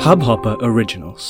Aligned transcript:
Hubhopper 0.00 0.52
Originals. 0.62 1.24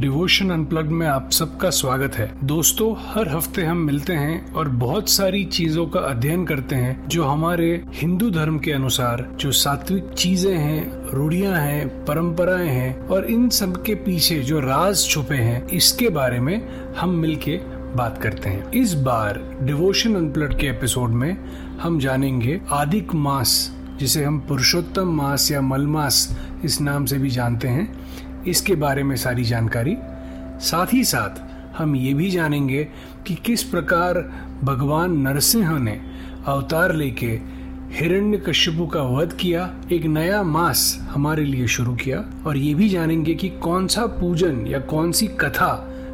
devotion 0.00 0.50
unplugged 0.50 0.90
में 0.90 1.06
आप 1.06 1.30
सबका 1.30 1.70
स्वागत 1.70 2.14
है 2.14 2.46
दोस्तों, 2.46 2.94
हर 3.06 3.28
हफ़्ते 3.28 3.64
हम 3.64 3.76
मिलते 3.76 4.12
हैं 4.12 4.52
और 4.52 4.68
बहुत 4.68 5.08
सारी 5.08 5.44
चीज़ों 5.44 5.86
का 5.86 6.00
अध्ययन 6.00 6.46
करते 6.46 6.76
हैं 6.76 7.08
जो 7.08 7.24
हमारे 7.24 7.84
हिंदू 7.94 8.30
धर्म 8.30 8.58
के 8.58 8.72
अनुसार 8.72 9.36
जो 9.40 9.52
सात्विक 9.52 10.04
चीज़ें 10.08 10.56
हैं, 10.56 11.10
रूढ़ियाँ 11.10 11.56
हैं, 11.56 12.04
परंपराएँ 12.04 12.68
हैं 12.68 13.06
और 13.06 13.24
इन 13.24 13.48
सब 13.48 13.82
के 13.82 13.94
पीछे 13.94 14.38
जो 14.38 14.60
राज 14.60 15.06
छुपे 15.08 15.34
हैं, 15.34 15.66
इसके 15.68 16.08
बारे 16.08 16.40
में 16.40 16.68
हम 16.94 17.10
मिलके 17.10 17.56
बात 17.96 18.18
करते 18.18 18.50
हैं 18.50 18.70
इस 18.72 18.94
बार 18.94 19.58
डिवोशन 19.62 20.14
अनप्लग्ड 20.14 20.58
के 20.58 20.66
एपिसोड 20.66 21.10
में 21.10 21.36
हम 21.78 21.98
जानेंगे 21.98 22.60
आदिक 22.70 23.14
मास 23.14 23.76
जिसे 24.00 24.24
हम 24.24 24.38
पुरुषोत्तम 24.40 25.12
मास 25.12 25.50
या 25.50 25.60
मल 25.60 25.86
मास 25.86 26.38
इस 26.64 26.80
नाम 26.80 27.04
से 27.04 27.18
भी 27.18 27.30
जानते 27.30 27.68
हैं, 27.68 28.44
इसके 28.44 28.74
बारे 28.74 29.02
में 29.02 29.16
सारी 29.16 29.44
जानकारी। 29.44 29.96
साथ 30.60 30.92
ही 30.92 31.04
साथ, 31.04 31.40
हम 31.78 31.96
ये 31.96 32.14
भी 32.14 32.30
जानेंगे 32.30 32.84
कि 33.26 33.34
किस 33.34 33.62
प्रकार 33.62 34.18
भगवान 34.64 35.16
नरसिंह 35.18 35.78
ने 35.78 36.00
अवतार 36.46 36.94
लेके 36.94 37.38
हिरण्य 37.92 38.38
कश्यपु 38.38 38.86
का 38.86 39.02
वध 39.02 39.32
किया, 39.32 39.70
एक 39.92 40.04
नया 40.04 40.42
मास 40.42 41.08
हमारे 41.10 41.44
लिए 41.44 41.66
शुरू 41.66 41.94
किया, 41.94 42.24
और 42.46 42.56
ये 42.56 42.74
भी 42.74 42.88
जानेंगे 42.88 43.34
कि 43.34 43.48
कौन 43.48 43.86
सा 43.86 44.06
पूजन 44.06 44.66
या 44.66 44.78
कौन 44.78 45.12
सी 45.12 45.26
कथा 45.40 45.72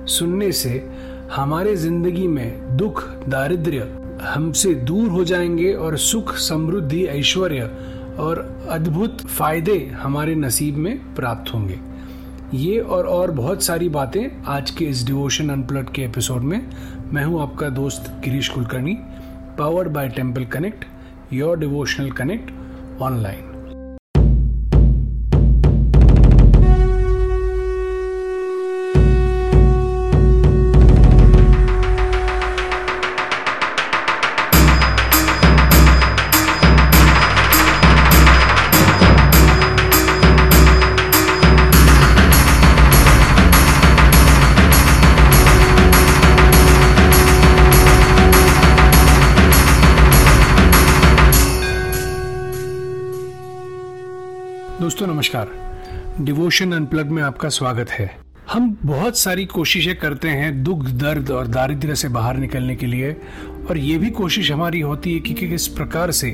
सुनने 0.09 0.51
से 0.53 0.89
हमारे 1.33 1.77
ज़िंदगी 1.77 2.27
में 2.27 2.77
दुख, 2.77 3.03
दारिद्र्य 3.29 3.81
हमसे 4.23 4.75
दूर 4.75 5.09
हो 5.09 5.25
जाएँगे 5.25 5.73
और 5.73 5.97
सुख, 5.99 6.37
समृद्धि, 6.37 7.05
ऐश्वर्य 7.05 7.71
और 8.19 8.67
अद्भुत 8.71 9.21
फ़ायदे 9.21 9.79
हमारे 10.03 10.35
नसीब 10.35 10.77
में 10.77 11.15
प्राप्त 11.15 11.55
होंगे। 11.55 11.79
ये 12.55 12.79
और 12.81 13.07
और 13.07 13.31
बहुत 13.31 13.63
सारी 13.63 13.89
बातें 13.89 14.43
आज 14.47 14.71
के 14.71 14.85
इस 14.85 15.05
डिवोशन 15.07 15.49
अनप्लट 15.49 15.93
के 15.95 16.03
एपिसोड 16.03 16.43
में 16.43 16.61
मैं 17.13 17.25
हूँ 17.25 17.43
आपका 17.43 17.69
दोस्त 17.69 18.23
Girish 18.25 18.49
Kulkarni 18.49 18.97
powered 19.59 19.89
by 19.89 20.09
temple 20.09 20.45
connect 20.45 20.85
your 21.33 21.59
devotional 21.59 22.11
connect 22.11 22.51
online 23.03 23.56
नमस्कार। 55.27 56.25
डिवोशन 56.25 56.73
अनप्लग 56.73 57.11
में 57.11 57.23
आपका 57.23 57.49
स्वागत 57.49 57.91
है। 57.91 58.19
हम 58.51 58.77
बहुत 58.85 59.19
सारी 59.19 59.47
कोशिशें 59.47 59.97
करते 59.97 60.29
हैं 60.29 60.63
दुख 60.65 60.85
दर्द 60.85 61.31
और 61.31 61.47
दारिद्र्य 61.47 61.95
से 61.95 62.09
बाहर 62.09 62.37
निकलने 62.37 62.77
के 62.77 62.87
लिए 62.87 63.11
और 63.71 63.79
ये 63.79 63.99
भी 63.99 64.11
कोशिश 64.11 64.51
हमारी 64.53 64.81
होती 64.81 65.15
है 65.15 65.21
कि, 65.21 65.35
कि 65.35 65.49
किस 65.49 65.69
प्रकार 65.69 66.11
से 66.11 66.31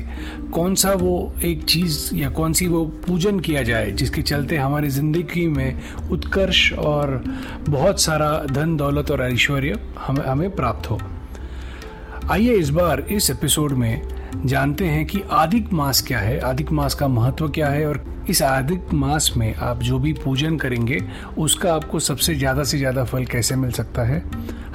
कौन 0.53 0.75
सा 0.75 0.93
वो 0.93 1.33
एक 1.43 1.63
चीज़ 1.63 2.15
या 2.15 2.29
कौन 2.29 2.53
सी 2.53 2.67
वो 2.67 2.85
पूजन 3.07 3.39
किया 3.39 3.63
जाए 3.63 3.91
जिसके 3.91 4.21
चलते 4.21 4.57
हमारी 4.57 4.89
ज़िंदगी 4.89 5.47
में 5.47 5.81
उत्कर्ष 6.11 6.73
और 6.73 7.23
बहुत 7.69 8.01
सारा 8.01 8.31
धन 8.51 8.77
दौलत 8.77 9.11
और 9.11 9.23
ऐश्वर्य 9.23 9.79
हमें 9.99 10.25
हमें 10.25 10.49
प्राप्त 10.55 10.89
हो। 10.89 10.99
आइए 12.31 12.53
इस 12.53 12.69
बार 12.69 13.01
इस 13.01 13.29
एपिसोड 13.29 13.71
में 13.71 14.22
जानते 14.45 14.85
हैं 14.85 15.05
कि 15.05 15.21
आदिक 15.31 15.71
मास 15.73 16.01
क्या 16.01 16.19
है, 16.19 16.39
आदिक 16.39 16.71
मास 16.71 16.95
का 16.95 17.07
महत्व 17.07 17.47
क्या 17.49 17.67
है 17.67 17.85
और 17.87 18.03
इस 18.29 18.41
आदिक 18.41 18.93
मास 18.93 19.31
में 19.37 19.53
आप 19.55 19.81
जो 19.83 19.99
भी 19.99 20.13
पूजन 20.13 20.57
करेंगे, 20.57 20.99
उसका 21.37 21.73
आपको 21.73 21.99
सबसे 21.99 22.35
ज़्यादा 22.35 22.63
से 22.63 22.77
ज़्यादा 22.77 23.03
फल 23.03 23.25
कैसे 23.25 23.55
मिल 23.55 23.71
सकता 23.71 24.01
है? 24.01 24.23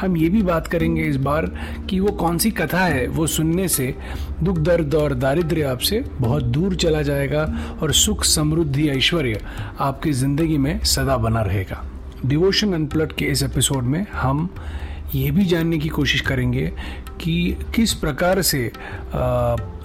हम 0.01 0.17
ये 0.17 0.29
भी 0.29 0.43
बात 0.43 0.67
करेंगे 0.67 1.03
इस 1.03 1.17
बार 1.17 1.47
कि 1.91 2.01
वो 2.01 2.13
कौन 2.13 2.39
सी 2.39 2.51
कथा 2.51 2.85
है, 2.85 3.07
वो 3.07 3.27
सुनने 3.27 3.69
से 3.69 3.95
दुख, 4.43 4.59
दर्द 4.59 4.95
और 4.95 5.15
दारिद्र्य 5.15 5.63
आपसे 5.63 6.05
बहुत 6.21 6.43
दूर 6.43 6.75
चला 6.77 7.03
जाएगा 7.03 7.45
और 7.83 7.93
सुख, 7.93 8.25
समृद्धि 8.25 8.89
ऐश्वर्य 8.89 9.41
आपकी 9.81 10.13
ज़िंदगी 10.13 10.59
में 10.59 10.79
सदा 10.85 11.17
बना 11.17 11.43
रहेगा। 11.43 11.85
डिवोशन 12.27 12.73
अनप्लट 12.73 13.13
के 13.13 13.25
इस 13.25 13.43
एपिसोड 13.43 13.83
में 13.83 14.07
हम 14.13 14.49
ये 15.15 15.31
भी 15.31 15.45
जानने 15.45 15.79
की 15.79 15.89
कोशिश 15.89 16.21
करेंगे 16.21 16.73
कि 17.21 17.57
किस 17.75 17.93
प्रकार 17.95 18.41
से 18.43 18.71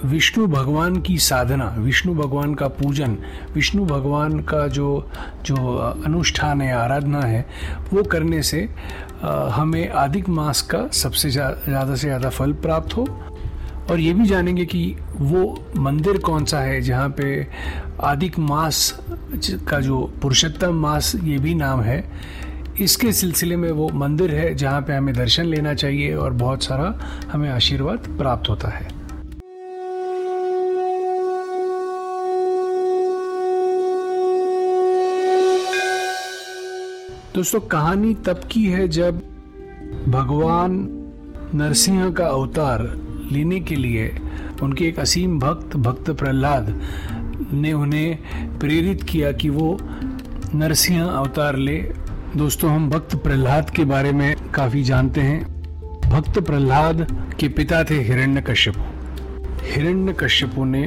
विष्णु 0.06 0.46
भगवान 0.48 1.00
की 1.02 1.18
साधना, 1.20 1.66
विष्णु 1.78 2.14
भगवान 2.16 2.54
का 2.54 2.68
पूजन, 2.70 3.18
विष्णु 3.54 3.86
भगवान 3.86 4.40
का 4.42 4.68
जो 4.70 5.08
जो 5.46 5.56
अनुष्ठान 6.06 6.62
है, 6.62 6.74
आराधना 6.74 7.22
है, 7.22 7.46
वो 7.94 8.04
करने 8.04 8.42
से 8.44 8.68
हमें 9.24 9.88
अधिक 9.88 10.30
मास 10.30 10.62
का 10.72 10.88
सबसे 10.94 11.30
ज़्यादा 11.30 11.96
से 11.96 12.08
ज़्यादा 12.08 12.30
फल 12.30 12.54
प्राप्त 12.64 12.98
हो। 12.98 13.08
और 13.92 14.00
ये 14.00 14.14
भी 14.14 14.26
जानेंगे 14.26 14.66
कि 14.66 14.96
वो 15.12 15.44
मंदिर 15.78 16.18
कौन 16.18 16.46
सा 16.46 16.60
है, 16.60 16.82
जहाँ 16.82 17.10
पे 17.18 17.48
आदिक 18.04 18.40
मास 18.40 19.00
का 19.70 19.80
जो 19.80 20.00
पुरुषोत्तम 20.22 20.76
मास, 20.82 21.12
ये 21.16 21.38
भी 21.38 21.56
नाम 21.56 21.82
है। 21.82 22.04
इसके 22.82 23.12
सिलसिले 23.12 23.56
में 23.56 23.72
वो 23.72 23.90
मंदिर 23.90 24.32
है 24.36 24.54
जहाँ 24.56 24.82
पे 24.82 24.94
हमें 24.94 25.16
दर्शन 25.16 25.46
लेना 25.46 25.74
चाहिए 25.74 26.16
और 26.16 26.34
बहुत 26.34 26.64
सारा 26.64 27.00
हमें 27.32 27.50
आशीर्वाद 27.50 27.98
प्राप्त 28.18 28.50
होता 28.50 28.68
है। 28.68 28.88
दोस्तों, 37.36 37.60
कहानी 37.60 38.14
तब 38.16 38.42
की 38.52 38.66
है 38.66 38.88
जब 38.88 39.22
भगवान 40.08 40.88
नरसिंह 41.56 42.12
का 42.12 42.26
अवतार 42.26 42.82
लेने 43.32 43.60
के 43.60 43.76
लिए 43.76 44.20
उनके 44.62 44.86
एक 44.86 45.00
असीम 45.00 45.40
भक्त 45.40 45.76
भक्त 45.78 46.12
प्रहलाद 46.12 46.82
ने 47.54 47.74
उन्हें 47.74 48.60
प्रेरित 48.60 49.04
किया 49.04 49.32
कि 49.32 49.50
वो 49.50 49.78
नरसिंह 50.56 51.04
अवतार 51.06 51.56
ले। 51.56 52.03
दोस्तों, 52.36 52.70
हम 52.72 52.90
भक्त 52.90 53.16
प्रहलाद 53.16 53.70
के 53.70 53.84
बारे 53.86 54.12
में 54.12 54.36
काफ़ी 54.52 54.82
जानते 54.84 55.22
हैं। 55.22 55.42
भक्त 56.02 56.40
प्रहलाद 56.40 57.02
के 57.40 57.48
पिता 57.48 57.84
थे 57.84 57.96
हिरण्य 58.04 58.42
कश्यपु 58.42 58.82
हिरण्य 59.66 60.14
कश्यपु 60.14 60.64
ने 60.66 60.82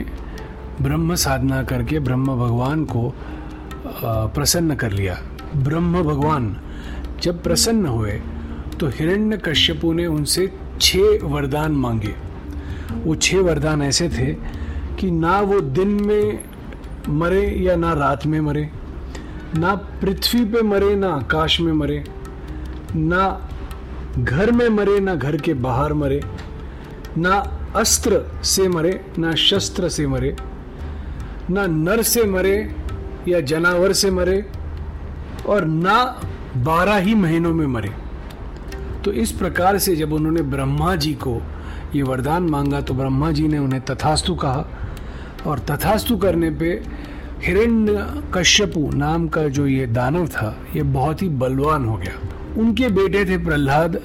ब्रह्म 0.81 1.15
साधना 1.15 1.63
करके 1.63 1.99
ब्रह्म 1.99 2.35
भगवान 2.37 2.85
को 2.85 3.13
प्रसन्न 4.05 4.75
कर 4.75 4.93
लिया। 4.93 5.19
ब्रह्म 5.57 6.03
भगवान 6.03 6.57
जब 7.23 7.43
प्रसन्न 7.43 7.87
हुए 7.87 8.13
तो 8.81 8.89
हिरण्य 8.89 9.37
कश्यपु 9.39 9.93
ने 9.93 10.07
उनसे 10.07 10.51
छह 10.81 11.27
वरदान 11.27 11.73
मांगे। 11.75 12.15
वो 13.05 13.15
छह 13.17 13.41
वरदान 13.41 13.83
ऐसे 13.83 14.09
थे 14.09 14.33
कि 14.99 15.11
ना 15.11 15.41
वो 15.43 15.61
दिन 15.61 15.95
में 16.07 16.45
मरे 17.11 17.47
या 17.63 17.77
ना 17.77 17.93
रात 17.95 18.27
में 18.27 18.41
मरे। 18.41 18.69
ना 19.57 19.75
पृथ्वी 20.01 20.45
पे 20.45 20.63
मरे, 20.63 20.95
ना 20.97 21.09
आकाश 21.09 21.61
में 21.61 21.73
मरे, 21.73 22.05
ना 22.95 23.51
घर 24.19 24.51
में 24.53 24.69
मरे, 24.69 24.99
ना 25.01 25.15
घर 25.15 25.37
के 25.37 25.55
बाहर 25.55 25.93
मरे, 25.93 26.21
ना 27.19 27.37
अस्त्र 27.77 28.21
से 28.45 28.69
मरे, 28.69 29.01
ना 29.19 29.35
शस्त्र 29.35 29.89
से 29.89 30.07
मरे, 30.07 30.37
ना 31.51 31.67
नर 31.67 32.03
से 32.03 32.25
मरे 32.25 32.57
या 33.29 33.41
जानवर 33.41 33.93
से 33.93 34.11
मरे 34.11 34.45
और 35.49 35.65
ना 35.65 35.99
बारह 36.57 36.97
ही 36.97 37.15
महीनों 37.15 37.53
में 37.55 37.67
मरे। 37.67 37.93
तो 39.05 39.13
इस 39.13 39.33
प्रकार 39.33 39.79
से 39.79 39.97
जब 39.97 40.13
उन्होंने 40.13 40.43
ब्रह्मा 40.43 40.95
जी 40.97 41.13
को 41.15 41.41
ये 41.95 42.03
वरदान 42.03 42.43
मांगा 42.43 42.81
तो 42.81 42.95
ब्रह्मा 42.95 43.31
जी 43.33 43.49
ने 43.49 43.59
उन्हें 43.59 43.81
तथास्तु 43.85 44.35
कहा 44.35 44.67
और 45.47 45.59
तथास्तु 45.59 46.17
करने 46.17 46.51
पे 46.51 46.83
हिरण्य 47.43 48.07
कश्यपु 48.35 48.81
नाम 48.95 49.27
का 49.29 49.43
जो 49.49 49.67
ये 49.67 49.87
दानव 49.89 50.27
था, 50.29 50.57
ये 50.77 50.83
बहुत 50.83 51.23
ही 51.23 51.29
बलवान 51.31 51.85
हो 51.85 51.97
गया। 51.97 52.61
उनके 52.61 52.89
बेटे 52.91 53.25
थे 53.25 53.37
प्रहलाद, 53.39 54.01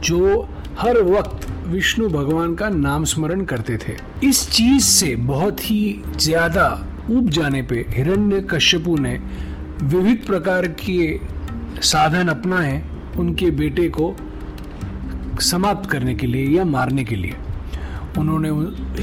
जो 0.00 0.48
हर 0.78 1.00
वक्त 1.04 1.46
विष्णु 1.66 2.08
भगवान 2.08 2.54
का 2.54 2.68
नाम 2.68 3.04
स्मरण 3.04 3.44
करते 3.44 3.76
थे। 3.78 3.96
इस 4.24 4.48
चीज़ 4.50 4.84
से 4.84 5.14
बहुत 5.16 5.60
ही 5.60 6.02
ज़्यादा 6.16 6.66
उब 7.10 7.28
जाने 7.30 7.62
पे 7.62 7.84
हिरण्य 7.90 8.40
कश्यपु 8.50 8.96
ने 8.96 9.18
विविध 9.84 10.24
प्रकार 10.26 10.66
के 10.80 11.18
साधन 11.82 12.28
अपनाए 12.28 12.82
उनके 13.18 13.50
बेटे 13.52 13.88
को 13.88 14.14
समाप्त 15.42 15.90
करने 15.90 16.14
के 16.14 16.26
लिए 16.26 16.56
या 16.56 16.64
मारने 16.64 17.04
के 17.04 17.16
लिए। 17.16 17.34
उन्होंने 18.18 18.50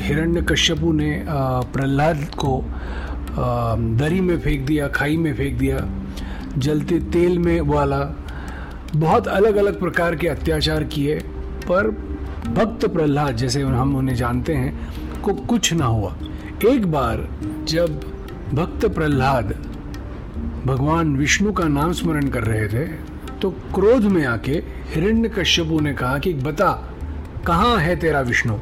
हिरण्य 0.02 0.42
कश्यपु 0.50 0.92
ने 0.94 1.12
प्रहलाद 1.28 2.26
को 2.36 2.58
दरी 3.98 4.22
में 4.22 4.40
फेंक 4.40 4.66
दिया, 4.66 4.88
खाई 4.88 5.18
में 5.18 5.34
फेंक 5.34 5.58
दिया, 5.58 5.80
जलते 6.58 7.00
तेल 7.00 7.40
में 7.40 7.60
वाला, 7.62 8.00
बहुत 8.96 9.28
अलग 9.28 9.56
अलग 9.56 9.80
प्रकार 9.80 10.16
के 10.16 10.28
अत्याचार 10.28 10.84
किए, 10.84 11.20
पर 11.68 11.88
भक्त 12.48 12.86
प्रहलाद, 12.86 13.36
जैसे 13.36 13.62
हम 13.62 13.96
उन्हें 13.96 14.16
जानते 14.16 14.54
हैं, 14.54 14.78
को 15.22 15.34
कुछ 15.34 15.74
ना 15.74 15.86
हुआ। 15.86 16.16
एक 16.66 16.86
बार 16.92 17.28
जब 17.64 18.00
भक्त 18.54 18.86
प्रहलाद 18.86 19.54
भगवान 20.66 21.16
विष्णु 21.16 21.52
का 21.54 21.68
नाम 21.68 21.92
स्मरण 21.92 22.28
कर 22.28 22.44
रहे 22.44 22.68
थे 22.68 22.86
तो 23.42 23.50
क्रोध 23.76 24.04
में 24.04 24.26
आके 24.26 24.52
हिरण्य 24.94 25.30
कश्यपु 25.30 25.80
ने 25.80 25.94
कहा 25.94 26.18
कि 26.18 26.34
बता, 26.34 26.72
कहाँ 27.48 27.78
है 27.78 27.96
तेरा 27.96 28.22
विष्णु? 28.22 28.58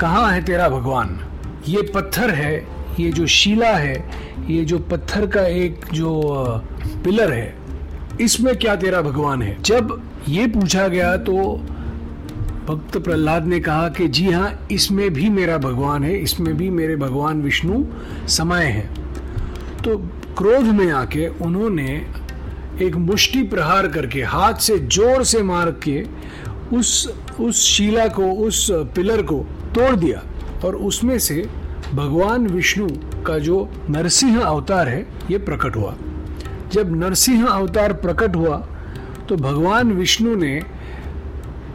कहाँ 0.00 0.30
है 0.32 0.44
तेरा 0.44 0.68
भगवान? 0.68 1.18
ये 1.68 1.82
पत्थर 1.94 2.30
है 2.30 2.66
ये 3.00 3.10
जो 3.12 3.26
शिला 3.28 3.72
है, 3.76 3.96
ये 4.48 4.64
जो 4.64 4.78
पत्थर 4.90 5.26
का 5.26 5.46
एक 5.46 5.84
जो 5.92 6.22
पिलर 7.04 7.32
है, 7.32 7.54
इसमें 8.20 8.54
क्या 8.56 8.76
तेरा 8.76 9.00
भगवान 9.02 9.42
है? 9.42 9.56
जब 9.62 10.02
ये 10.28 10.46
पूछा 10.48 10.86
गया 10.88 11.16
तो 11.18 11.34
भक्त 12.66 12.96
प्रहलाद 12.98 13.46
ने 13.46 13.58
कहा 13.60 13.88
कि 13.88 14.06
जी 14.08 14.30
हाँ 14.30 14.66
इसमें 14.72 15.12
भी 15.14 15.28
मेरा 15.30 15.58
भगवान 15.58 16.04
है, 16.04 16.16
इसमें 16.18 16.56
भी 16.56 16.70
मेरे 16.70 16.96
भगवान 16.96 17.42
विष्णु 17.42 17.84
समय 18.28 18.64
है। 18.64 18.88
तो 19.84 19.96
क्रोध 20.38 20.64
में 20.74 20.90
आके 20.92 21.26
उन्होंने 21.28 21.90
एक 22.82 22.96
मुष्टि 22.96 23.42
प्रहार 23.44 23.88
करके, 23.88 24.22
हाथ 24.22 24.54
से 24.54 24.78
ज़ोर 24.78 25.24
से 25.24 25.42
मार 25.42 25.70
के 25.86 26.02
उस 26.76 27.08
उस 27.40 27.62
शिला 27.66 28.06
को, 28.08 28.30
उस 28.32 28.66
पिलर 28.94 29.22
को 29.22 29.38
तोड़ 29.74 29.94
दिया 29.96 30.22
और 30.64 30.76
उसमें 30.76 31.18
से 31.18 31.44
भगवान 31.94 32.46
विष्णु 32.46 32.88
का 33.22 33.38
जो 33.38 33.68
नरसिंह 33.90 34.40
अवतार 34.40 34.88
है, 34.88 35.06
ये 35.30 35.38
प्रकट 35.38 35.76
हुआ। 35.76 35.94
जब 36.72 36.94
नरसिंह 36.96 37.46
अवतार 37.46 37.92
प्रकट 37.92 38.36
हुआ 38.36 38.56
तो 39.28 39.36
भगवान 39.36 39.92
विष्णु 39.92 40.34
ने 40.36 40.52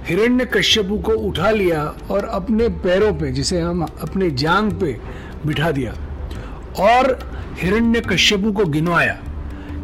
हिरण्य 0.07 0.45
कश्यपु 0.45 0.97
को 0.97 1.11
उठा 1.19 1.49
लिया 1.51 1.83
और 2.11 2.25
अपने 2.25 2.67
पैरों 2.83 3.13
पे, 3.13 3.31
जिसे 3.31 3.59
हम 3.59 3.81
अपने 3.81 4.29
जांग 4.33 4.71
पे 4.71 4.97
बिठा 5.45 5.71
दिया, 5.71 5.93
और 6.79 7.17
हिरण्य 7.59 8.01
कश्यपु 8.01 8.51
को 8.51 8.65
गिनवाया 8.65 9.17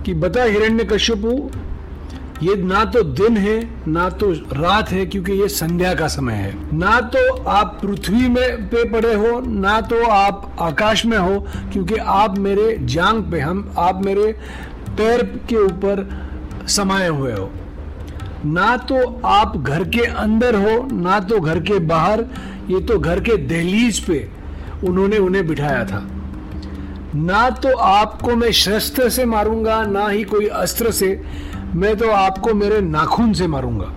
कि 0.05 0.13
बता 0.13 0.43
हिरण्य 0.43 0.83
कश्यपु 0.83 1.31
ये 2.43 2.55
ना 2.55 2.83
तो 2.85 3.01
दिन 3.03 3.37
है, 3.37 3.69
ना 3.87 4.09
तो 4.09 4.31
रात 4.31 4.89
है, 4.89 5.05
क्योंकि 5.05 5.31
ये 5.31 5.47
संध्या 5.47 5.93
का 5.93 6.07
समय 6.07 6.33
है। 6.33 6.77
ना 6.77 6.99
तो 7.01 7.43
आप 7.43 7.79
पृथ्वी 7.81 8.27
में 8.29 8.67
पे 8.67 8.83
पड़े 8.89 9.13
हो, 9.13 9.39
ना 9.39 9.79
तो 9.81 10.03
आप 10.05 10.55
आकाश 10.59 11.05
में 11.05 11.17
हो, 11.17 11.39
क्योंकि 11.73 11.95
आप 11.95 12.37
मेरे 12.37 12.77
जांग 12.81 13.23
पे, 13.23 13.39
हम, 13.39 13.73
आप 13.77 14.05
मेरे 14.05 14.31
पैर 14.97 15.23
के 15.49 15.55
ऊपर 15.55 16.09
समाये 16.67 17.07
हुए 17.07 17.33
हो। 17.33 17.49
ना 18.45 18.77
तो 18.77 19.21
आप 19.25 19.57
घर 19.57 19.83
के 19.83 20.05
अंदर 20.05 20.55
हो, 20.55 20.87
ना 20.91 21.19
तो 21.19 21.39
घर 21.39 21.59
के 21.59 21.79
बाहर, 21.79 22.25
ये 22.69 22.81
तो 22.81 22.99
घर 22.99 23.19
के 23.19 23.37
दहलीज 23.37 23.99
पे 23.99 24.27
उन्होंने 24.83 25.17
उन्हें 25.17 25.47
बिठाया 25.47 25.83
था। 25.85 26.07
ना 27.15 27.49
तो 27.49 27.77
आपको 27.77 28.35
मैं 28.35 28.51
शस्त्र 28.51 29.09
से 29.09 29.25
मारूँगा, 29.25 29.83
ना 29.83 30.07
ही 30.07 30.23
कोई 30.23 30.47
अस्त्र 30.47 30.91
से 30.91 31.21
मैं 31.77 31.95
तो 31.97 32.09
आपको 32.09 32.53
मेरे 32.53 32.79
नाखून 32.81 33.33
से 33.33 33.47
मारूँगा। 33.47 33.91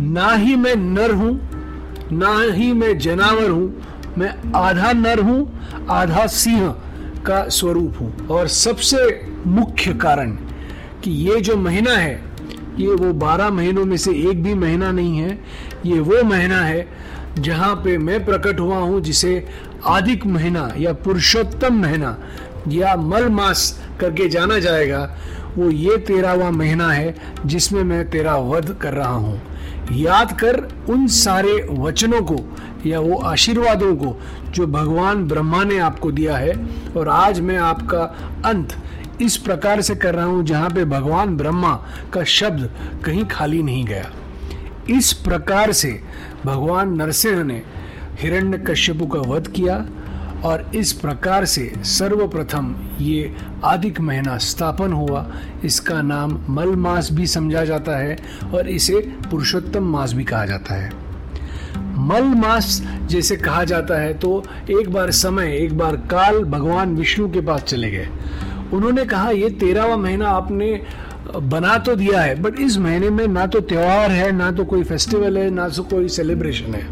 ना 0.00 0.30
ही 0.32 0.56
मैं 0.56 0.74
नर 0.76 1.10
हूँ, 1.12 1.32
ना 2.12 2.34
ही 2.52 2.72
मैं 2.72 2.98
जनावर 2.98 3.50
हूँ, 3.50 4.14
मैं 4.18 4.32
आधा 4.56 4.92
नर 4.92 5.20
हूँ, 5.20 5.86
आधा 5.90 6.26
सिंह 6.26 6.68
का 7.26 7.42
स्वरूप 7.50 8.00
हूँ। 8.00 8.26
और 8.28 8.48
सबसे 8.48 8.98
मुख्य 9.46 9.92
कारण 9.94 10.30
कि 11.04 11.10
ये 11.10 11.40
जो 11.40 11.56
महीना 11.56 11.92
है, 11.92 12.14
ये 12.78 12.94
वो 12.94 13.12
बारह 13.14 13.50
महीनों 13.50 13.84
में 13.84 13.96
से 13.96 14.12
एक 14.30 14.42
भी 14.42 14.54
महीना 14.54 14.90
नहीं 14.92 15.18
है, 15.18 15.38
ये 15.86 15.98
वो 16.00 16.22
महीना 16.24 16.60
है 16.60 16.86
जहाँ 17.38 17.74
पे 17.74 17.96
मैं 17.98 18.24
प्रकट 18.24 18.60
हुआ 18.60 18.78
हूँ 18.78 19.00
जिसे 19.00 19.32
आदिक 19.86 20.26
महीना 20.26 20.68
या 20.78 20.92
पुरुषोत्तम 21.04 21.80
महीना 21.82 22.16
या 22.68 22.94
मल 22.96 23.28
मास 23.30 23.80
करके 24.00 24.28
जाना 24.28 24.58
जाएगा 24.58 25.02
वो 25.56 25.70
ये 25.70 25.96
तेरहवा 25.98 26.50
महीना 26.50 26.90
है 26.92 27.14
जिसमें 27.46 27.82
मैं 27.84 28.08
तेरा 28.10 28.36
वध 28.36 28.72
कर 28.72 28.94
रहा 28.94 29.08
हूँ। 29.08 29.40
याद 29.92 30.32
कर 30.40 30.56
उन 30.90 31.06
सारे 31.06 31.52
वचनों 31.70 32.22
को 32.22 32.36
या 32.86 33.00
वो 33.00 33.16
आशीर्वादों 33.18 33.94
को 33.96 34.16
जो 34.50 34.66
भगवान 34.66 35.26
ब्रह्मा 35.28 35.62
ने 35.64 35.78
आपको 35.78 36.10
दिया 36.12 36.36
है। 36.36 36.54
और 36.96 37.08
आज 37.08 37.40
मैं 37.40 37.56
आपका 37.58 38.02
अंत 38.44 38.76
इस 39.22 39.36
प्रकार 39.36 39.80
से 39.80 39.94
कर 39.94 40.14
रहा 40.14 40.24
हूँ 40.24 40.44
जहाँ 40.44 40.70
पे 40.70 40.84
भगवान 40.84 41.36
ब्रह्मा 41.36 41.74
का 42.12 42.24
शब्द 42.24 42.70
कहीं 43.04 43.24
खाली 43.24 43.62
नहीं 43.62 43.84
गया। 43.84 44.10
इस 44.90 45.12
प्रकार 45.24 45.72
से 45.72 46.00
भगवान 46.44 46.94
नरसिंह 46.96 47.42
ने 47.44 47.62
हिरण्य 48.20 48.58
कश्यपु 48.58 49.06
का 49.06 49.20
वध 49.20 49.48
किया 49.48 49.76
और 50.44 50.70
इस 50.74 50.92
प्रकार 50.92 51.44
से 51.44 51.70
सर्वप्रथम 51.86 52.74
ये 53.00 53.34
आदिक 53.64 54.00
महीना 54.00 54.36
स्थापन 54.38 54.92
हुआ। 54.92 55.26
इसका 55.64 56.00
नाम 56.02 56.38
मल 56.50 56.74
मास 56.76 57.12
भी 57.12 57.26
समझा 57.26 57.64
जाता 57.64 57.96
है 57.98 58.16
और 58.54 58.68
इसे 58.68 59.00
पुरुषोत्तम 59.30 59.90
मास 59.92 60.12
भी 60.12 60.24
कहा 60.24 60.44
जाता 60.46 60.74
है। 60.74 60.90
मल 61.98 62.24
मास 62.36 62.82
जैसे 63.06 63.36
कहा 63.36 63.64
जाता 63.64 64.00
है 64.00 64.12
तो 64.14 64.42
एक 64.70 64.92
बार 64.92 65.10
समय, 65.10 65.56
एक 65.56 65.76
बार 65.78 65.96
काल 66.10 66.42
भगवान 66.44 66.94
विष्णु 66.96 67.28
के 67.28 67.40
पास 67.40 67.62
चले 67.62 67.90
गए। 67.90 68.08
उन्होंने 68.72 69.04
कहा, 69.04 69.30
ये 69.30 69.50
तेरहवा 69.50 69.96
महीना 69.96 70.28
आपने 70.28 70.80
बना 71.28 71.76
तो 71.78 71.94
दिया 71.96 72.20
है 72.20 72.40
बट 72.42 72.58
इस 72.60 72.78
महीने 72.78 73.10
में 73.10 73.26
ना 73.28 73.46
तो 73.46 73.60
त्योहार 73.60 74.10
है, 74.10 74.30
ना 74.32 74.50
तो 74.50 74.64
कोई 74.64 74.84
फेस्टिवल 74.84 75.38
है, 75.38 75.50
ना 75.50 75.68
तो 75.68 75.82
कोई 75.82 76.08
सेलिब्रेशन 76.08 76.74
है। 76.74 76.86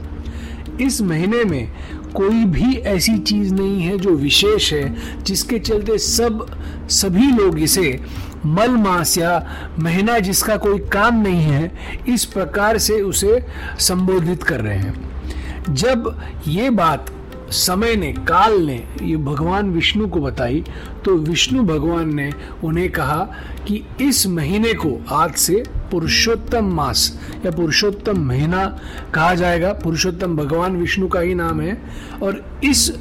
इस 0.87 1.01
महीने 1.03 1.43
में 1.45 1.69
कोई 2.17 2.45
भी 2.45 2.75
ऐसी 2.75 3.19
चीज़ 3.19 3.55
नहीं 3.55 3.81
है 3.83 3.99
जो 3.99 4.11
विशेष 4.11 4.73
है, 4.73 4.97
जिसके 5.23 5.59
चलते 5.59 5.99
सब, 5.99 6.47
सभी 6.91 7.31
लोग 7.31 7.59
इसे 7.59 8.01
मल 8.47 8.71
मास 8.71 9.19
या 9.19 9.47
महीना 9.79 10.19
जिसका 10.19 10.57
कोई 10.57 10.79
काम 10.79 11.23
नहीं 11.23 11.43
है, 11.43 11.73
इस 12.09 12.25
प्रकार 12.25 12.79
से 12.79 13.01
उसे 13.03 13.45
संबोधित 13.79 14.43
कर 14.43 14.61
रहे 14.61 14.79
हैं। 14.79 15.75
जब 15.75 16.23
ये 16.49 16.71
बात 16.71 17.11
समय 17.51 17.97
ने, 17.97 18.13
काल 18.13 18.61
ने 18.63 18.85
ये 19.03 19.17
भगवान 19.17 19.71
विष्णु 19.71 20.09
को 20.09 20.21
बताई 20.21 20.65
तो 21.05 21.15
विष्णु 21.15 21.63
भगवान 21.63 22.15
ने 22.15 22.33
उन्हें 22.65 22.91
कहा 22.91 23.19
कि 23.67 23.83
इस 24.01 24.27
महीने 24.27 24.73
को 24.75 25.05
आज 25.11 25.35
से 25.35 25.63
पुरुषोत्तम 25.91 26.65
मास 26.65 27.21
या 27.45 27.51
पुरुषोत्तम 27.51 28.19
महीना 28.19 28.67
कहा 29.15 29.35
जाएगा। 29.35 29.73
पुरुषोत्तम 29.73 30.37
भगवान 30.37 30.77
विष्णु 30.77 31.09
का 31.09 31.21
ही 31.21 31.35
नाम 31.35 31.61
है। 31.61 31.83
और 32.23 32.61
इस 32.65 32.93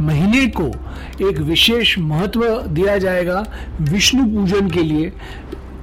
महीने 0.00 0.46
को 0.46 0.66
एक 1.30 1.38
विशेष 1.38 1.98
महत्व 1.98 2.62
दिया 2.62 2.98
जाएगा 2.98 3.44
विष्णु 3.80 4.24
पूजन 4.24 4.70
के 4.70 4.82
लिए। 4.82 5.12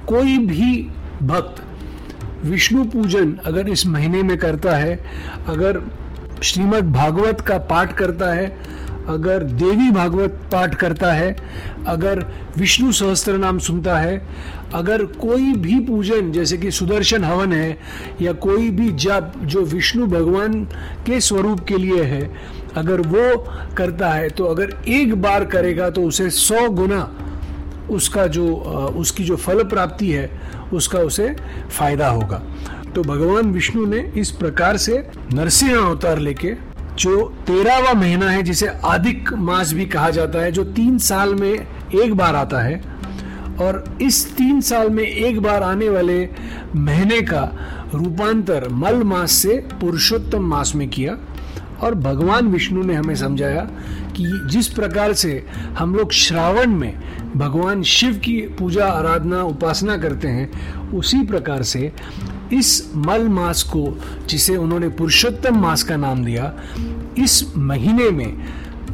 कोई 0.08 0.38
भी 0.38 0.88
भक्त 1.22 1.64
विष्णु 2.44 2.84
पूजन 2.84 3.32
अगर 3.44 3.68
इस 3.68 3.86
महीने 3.86 4.22
में 4.22 4.38
करता 4.38 4.76
है, 4.76 5.04
अगर 5.48 5.80
श्रीमद् 6.42 6.92
भागवत 6.92 7.40
का 7.40 7.58
पाठ 7.58 7.92
करता 7.92 8.32
है, 8.32 8.46
अगर 9.08 9.42
देवी 9.42 9.90
भागवत 9.90 10.40
पाठ 10.52 10.74
करता 10.74 11.12
है, 11.12 11.36
अगर 11.86 12.24
विष्णु 12.58 12.92
सहस्त्र 12.92 13.36
नाम 13.36 13.58
सुनता 13.58 13.98
है, 13.98 14.20
अगर 14.74 15.04
कोई 15.04 15.52
भी 15.52 15.78
पूजन, 15.80 16.30
जैसे 16.32 16.56
कि 16.56 16.70
सुदर्शन 16.70 17.24
हवन 17.24 17.52
है, 17.52 17.78
या 18.20 18.32
कोई 18.32 18.70
भी 18.70 18.90
जप 18.96 19.32
जो 19.44 19.64
विष्णु 19.64 20.06
भगवान 20.06 20.64
के 21.06 21.20
स्वरूप 21.20 21.60
के 21.60 21.76
लिए 21.76 22.02
है, 22.02 22.30
अगर 22.76 23.00
वो 23.00 23.36
करता 23.76 24.12
है 24.12 24.28
तो 24.30 24.44
अगर 24.44 24.74
एक 24.88 25.14
बार 25.22 25.44
करेगा 25.44 25.90
तो 25.90 26.02
उसे 26.02 26.30
सौ 26.30 26.68
गुना 26.70 27.10
उसका 27.90 28.26
जो 28.26 28.46
उसकी 28.96 29.24
जो 29.24 29.36
फल 29.36 29.62
प्राप्ति 29.64 30.10
है, 30.10 30.30
उसका 30.72 30.98
उसे 30.98 31.34
फ़ायदा 31.70 32.08
होगा। 32.08 32.42
तो 32.94 33.02
भगवान 33.02 33.52
विष्णु 33.52 33.86
ने 33.86 34.12
इस 34.16 34.30
प्रकार 34.30 34.76
से 34.76 35.10
नरसिंह 35.34 35.78
अवतार 35.78 36.18
लेके, 36.18 36.54
जो 36.98 37.34
तेरहवा 37.46 37.92
महीना 37.92 38.30
है, 38.30 38.42
जिसे 38.42 38.66
आदिक 38.66 39.32
मास 39.32 39.72
भी 39.72 39.86
कहा 39.86 40.10
जाता 40.10 40.38
है, 40.38 40.52
जो 40.52 40.64
तीन 40.64 40.98
साल 40.98 41.34
में 41.34 41.66
एक 41.94 42.14
बार 42.14 42.36
आता 42.36 42.60
है, 42.60 42.80
और 43.60 43.98
इस 44.02 44.36
तीन 44.36 44.60
साल 44.60 44.90
में 44.90 45.04
एक 45.04 45.40
बार 45.40 45.62
आने 45.62 45.88
वाले 45.88 46.28
महीने 46.76 47.20
का 47.20 47.42
रूपांतर 47.94 48.68
मल 48.68 49.02
मास 49.02 49.32
से 49.32 49.56
पुरुषोत्तम 49.80 50.42
मास 50.42 50.72
में 50.74 50.88
किया। 50.88 51.16
और 51.82 51.94
भगवान 51.94 52.46
विष्णु 52.46 52.82
ने 52.82 52.94
हमें 52.94 53.14
समझाया 53.14 53.60
कि 54.16 54.48
जिस 54.50 54.68
प्रकार 54.68 55.12
से 55.12 55.46
हम 55.78 55.94
लोग 55.94 56.12
श्रावण 56.12 56.66
में 56.66 56.94
भगवान 57.36 57.82
शिव 57.82 58.14
की 58.14 58.40
पूजा, 58.58 58.86
आराधना, 58.86 59.42
उपासना 59.42 59.96
करते 59.96 60.28
हैं, 60.28 60.50
उसी 60.90 61.22
प्रकार 61.22 61.62
से 61.62 61.92
इस 62.52 62.92
मल 62.96 63.28
मास 63.28 63.62
को, 63.62 63.98
जिसे 64.28 64.56
उन्होंने 64.56 64.88
पुरुषोत्तम 64.88 65.58
मास 65.58 65.82
का 65.82 65.96
नाम 65.96 66.24
दिया, 66.24 66.54
इस 67.18 67.56
महीने 67.56 68.10
में 68.10 68.44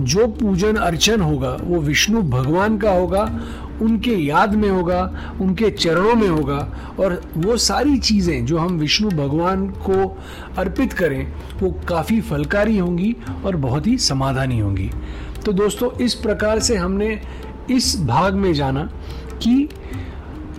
जो 0.00 0.26
पूजन 0.26 0.74
अर्चन 0.74 1.20
होगा, 1.20 1.56
वो 1.60 1.80
विष्णु 1.80 2.22
भगवान 2.22 2.78
का 2.78 2.90
होगा, 2.90 3.40
उनके 3.82 4.10
याद 4.10 4.54
में 4.54 4.68
होगा, 4.68 5.34
उनके 5.40 5.70
चरणों 5.70 6.14
में 6.14 6.28
होगा, 6.28 6.94
और 7.00 7.22
वो 7.36 7.56
सारी 7.56 7.98
चीज़ें 7.98 8.46
जो 8.46 8.58
हम 8.58 8.78
विष्णु 8.78 9.10
भगवान 9.10 9.68
को 9.68 10.18
अर्पित 10.58 10.92
करें, 10.92 11.32
वो 11.62 11.80
काफ़ी 11.88 12.20
फलकारी 12.20 12.78
होंगी 12.78 13.16
और 13.44 13.56
बहुत 13.56 13.86
ही 13.86 13.98
समाधानी 13.98 14.58
होंगी। 14.58 14.90
तो 15.44 15.52
दोस्तों, 15.52 16.04
इस 16.04 16.14
प्रकार 16.14 16.58
से 16.58 16.76
हमने 16.76 17.20
इस 17.70 18.00
भाग 18.00 18.34
में 18.34 18.54
जाना 18.54 18.82
कि 19.42 19.68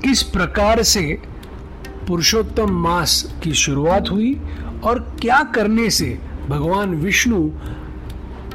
किस 0.04 0.24
प्रकार 0.24 0.84
से 0.84 1.22
पुरुषोत्तम 2.08 2.72
मास 2.72 3.36
की 3.44 3.54
शुरुआत 3.54 4.12
हुई 4.12 4.34
और 4.84 5.00
क्या 5.22 5.42
करने 5.56 5.90
से 5.90 6.18
भगवान 6.50 6.96
विष्णु 6.96 7.50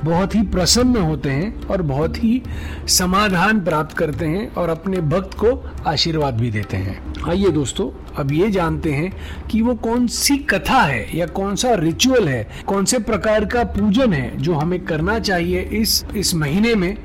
बहुत 0.04 0.35
ही 0.35 0.42
प्रसन्न 0.42 0.97
होते 0.97 1.30
हैं 1.30 1.66
और 1.66 1.83
बहुत 1.83 2.16
ही 2.25 2.42
समाधान 2.88 3.61
प्राप्त 3.61 3.97
करते 3.97 4.26
हैं 4.26 4.54
और 4.54 4.69
अपने 4.69 5.00
भक्त 5.00 5.35
को 5.35 5.50
आशीर्वाद 5.87 6.35
भी 6.35 6.50
देते 6.50 6.76
हैं। 6.76 7.14
आइए 7.28 7.49
दोस्तों, 7.49 7.88
अब 8.16 8.33
ये 8.33 8.50
जानते 8.50 8.92
हैं 8.92 9.12
कि 9.50 9.61
वो 9.62 9.75
कौन 9.75 10.07
सी 10.07 10.38
कथा 10.38 10.80
है 10.83 11.19
या 11.19 11.26
कौन 11.26 11.57
सा 11.57 11.75
रिचुअल 11.75 12.28
है, 12.28 12.49
कौन 12.66 12.85
से 12.85 12.99
प्रकार 12.99 13.45
का 13.45 13.64
पूजन 13.64 14.12
है 14.12 14.37
जो 14.37 14.54
हमें 14.54 14.85
करना 14.85 15.19
चाहिए 15.19 15.61
इस 15.61 16.04
इस 16.16 16.35
महीने 16.35 16.75
में। 16.75 16.97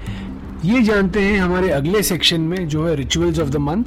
ये 0.65 0.81
जानते 0.81 1.21
हैं 1.21 1.39
हमारे 1.39 1.69
अगले 1.69 2.03
सेक्शन 2.03 2.41
में 2.41 2.67
जो 2.67 2.87
है 2.87 2.95
रिचुअल्स 2.95 3.39
ऑफ़ 3.39 3.49
द 3.49 3.57
मंथ 3.57 3.83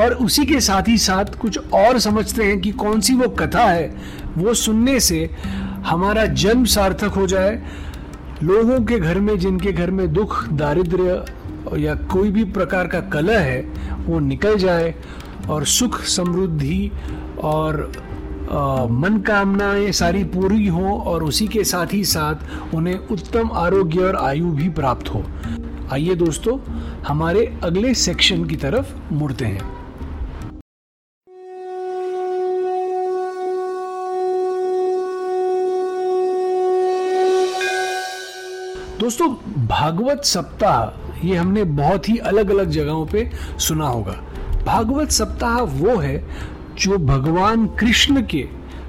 और 0.00 0.12
उसी 0.14 0.44
के 0.46 0.60
साथ 0.60 0.88
ही 0.88 0.96
साथ 0.98 1.24
कुछ 1.24 1.58
और 1.74 1.98
समझते 1.98 2.44
हैं 2.44 2.60
कि 2.60 2.70
कौन 2.72 3.00
सी 3.00 3.14
वो 3.14 3.28
कथा 3.28 3.64
है, 3.64 3.94
वो 4.38 4.54
सुनने 4.54 5.00
से 5.00 5.30
हमारा 5.86 6.24
जन्म 6.26 6.64
सार्थक 6.64 7.14
हो 7.14 7.26
जाए, 7.26 7.62
लोगों 8.42 8.80
के 8.80 8.98
घर 8.98 9.20
में, 9.20 9.38
जिनके 9.38 9.72
घर 9.72 9.90
में 9.90 10.12
दुख, 10.12 10.48
दारिद्र्य 10.48 11.24
या 11.78 11.94
कोई 11.94 12.30
भी 12.30 12.44
प्रकार 12.44 12.86
का 12.86 13.00
कलह 13.00 13.40
है, 13.40 13.60
वो 14.06 14.18
निकल 14.20 14.56
जाए 14.58 14.94
और 15.50 15.64
सुख, 15.64 16.00
समृद्धि 16.00 16.90
और 17.42 17.92
मन 18.92 19.22
कामनाएँ 19.26 19.92
सारी 19.92 20.24
पूरी 20.24 20.66
हो 20.66 20.96
और 21.06 21.24
उसी 21.24 21.46
के 21.48 21.64
साथ 21.64 21.92
ही 21.92 22.04
साथ 22.04 22.74
उन्हें 22.74 22.98
उत्तम 23.08 23.50
आरोग्य 23.52 24.00
और 24.00 24.16
आयु 24.16 24.50
भी 24.50 24.68
प्राप्त 24.68 25.08
हो। 25.08 25.24
आइए 25.92 26.14
दोस्तों, 26.14 26.58
हमारे 27.08 27.46
अगले 27.64 27.94
सेक्शन 27.94 28.44
की 28.44 28.56
तरफ़ 28.56 28.94
मुड़ते 29.12 29.44
हैं। 29.44 29.71
दोस्तों, 39.02 39.28
भागवत 39.66 40.24
सप्ताह, 40.24 41.26
ये 41.26 41.36
हमने 41.36 41.62
बहुत 41.64 42.08
ही 42.08 42.16
अलग 42.16 42.50
अलग 42.50 42.68
जगहों 42.70 43.06
पे 43.06 43.30
सुना 43.58 43.86
होगा। 43.86 44.12
भागवत 44.66 45.10
सप्ताह 45.10 45.58
वो 45.60 45.96
है 45.96 46.24
जो 46.78 46.98
भगवान 46.98 47.66
कृष्ण 47.66 48.22
के 48.22 48.44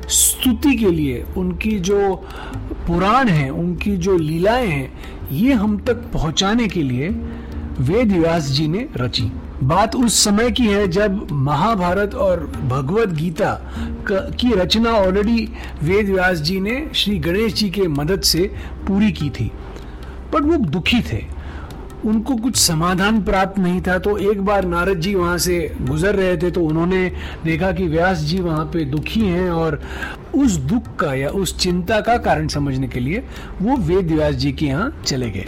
स्तुति 0.07 0.75
के 0.75 0.91
लिए, 0.91 1.25
उनकी 1.37 1.79
जो 1.79 2.15
पुराण 2.87 3.27
है, 3.27 3.49
उनकी 3.49 3.95
जो 3.97 4.17
लीलाएँ 4.17 4.67
हैं, 4.67 4.93
ये 5.31 5.53
हम 5.53 5.77
तक 5.77 6.03
पहुँचाने 6.13 6.67
के 6.67 6.83
लिए 6.83 7.09
वेद 7.79 8.11
व्यास 8.11 8.43
जी 8.43 8.67
ने 8.67 8.87
रची। 8.97 9.31
बात 9.63 9.95
उस 9.95 10.23
समय 10.23 10.51
की 10.51 10.67
है 10.67 10.87
जब 10.87 11.27
महाभारत 11.31 12.15
और 12.15 12.45
भगवत 12.69 13.09
गीता 13.09 13.53
की 14.11 14.53
रचना 14.53 14.91
ऑलरेडी 14.91 15.49
वेद 15.83 16.09
व्यास 16.09 16.37
जी 16.37 16.59
ने 16.59 16.89
श्री 16.95 17.19
गणेश 17.19 17.53
जी 17.53 17.69
के 17.69 17.87
मदद 17.87 18.21
से 18.21 18.51
पूरी 18.87 19.11
की 19.11 19.29
थी। 19.29 19.51
बट 20.33 20.41
वो 20.43 20.57
दुखी 20.57 21.01
थे। 21.03 21.21
उनको 22.05 22.35
कुछ 22.35 22.55
समाधान 22.55 23.21
प्राप्त 23.23 23.59
नहीं 23.59 23.81
था 23.81 23.97
तो 23.97 24.17
एक 24.21 24.41
बार 24.41 24.65
नारद 24.65 24.99
जी 24.99 25.13
वहाँ 25.15 25.37
से 25.37 25.55
गुजर 25.81 26.15
रहे 26.15 26.37
थे 26.37 26.49
तो 26.51 26.61
उन्होंने 26.61 27.11
देखा 27.43 27.71
कि 27.71 27.87
व्यास 27.87 28.19
जी 28.19 28.39
वहाँ 28.39 28.65
पे 28.65 28.83
दुखी 28.85 29.21
हैं 29.21 29.49
और 29.49 29.81
उस 30.35 30.55
दुख 30.63 30.95
का 30.95 31.13
या 31.13 31.29
उस 31.29 31.57
चिंता 31.59 31.99
का 32.01 32.17
कारण 32.17 32.47
समझने 32.47 32.87
के 32.87 32.99
लिए 32.99 33.23
वो 33.61 33.77
वेद 33.77 34.11
व्यास 34.11 34.35
जी 34.35 34.51
के 34.51 34.65
यहाँ 34.65 34.91
चले 35.05 35.29
गए। 35.29 35.47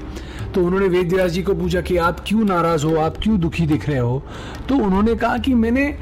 तो 0.55 0.65
उन्होंने 0.65 0.87
वेद 0.87 1.13
व्यास 1.13 1.31
जी 1.31 1.43
को 1.43 1.53
पूछा 1.53 1.81
कि 1.81 1.97
आप 1.97 2.23
क्यों 2.27 2.43
नाराज़ 2.45 2.85
हो, 2.85 2.95
आप 2.95 3.17
क्यों 3.23 3.39
दुखी 3.39 3.65
दिख 3.67 3.89
रहे 3.89 3.99
हो? 3.99 4.23
तो 4.69 4.75
उन्होंने 4.75 5.15
कहा 5.15 5.37
कि 5.37 5.53
मैंने 5.53 5.97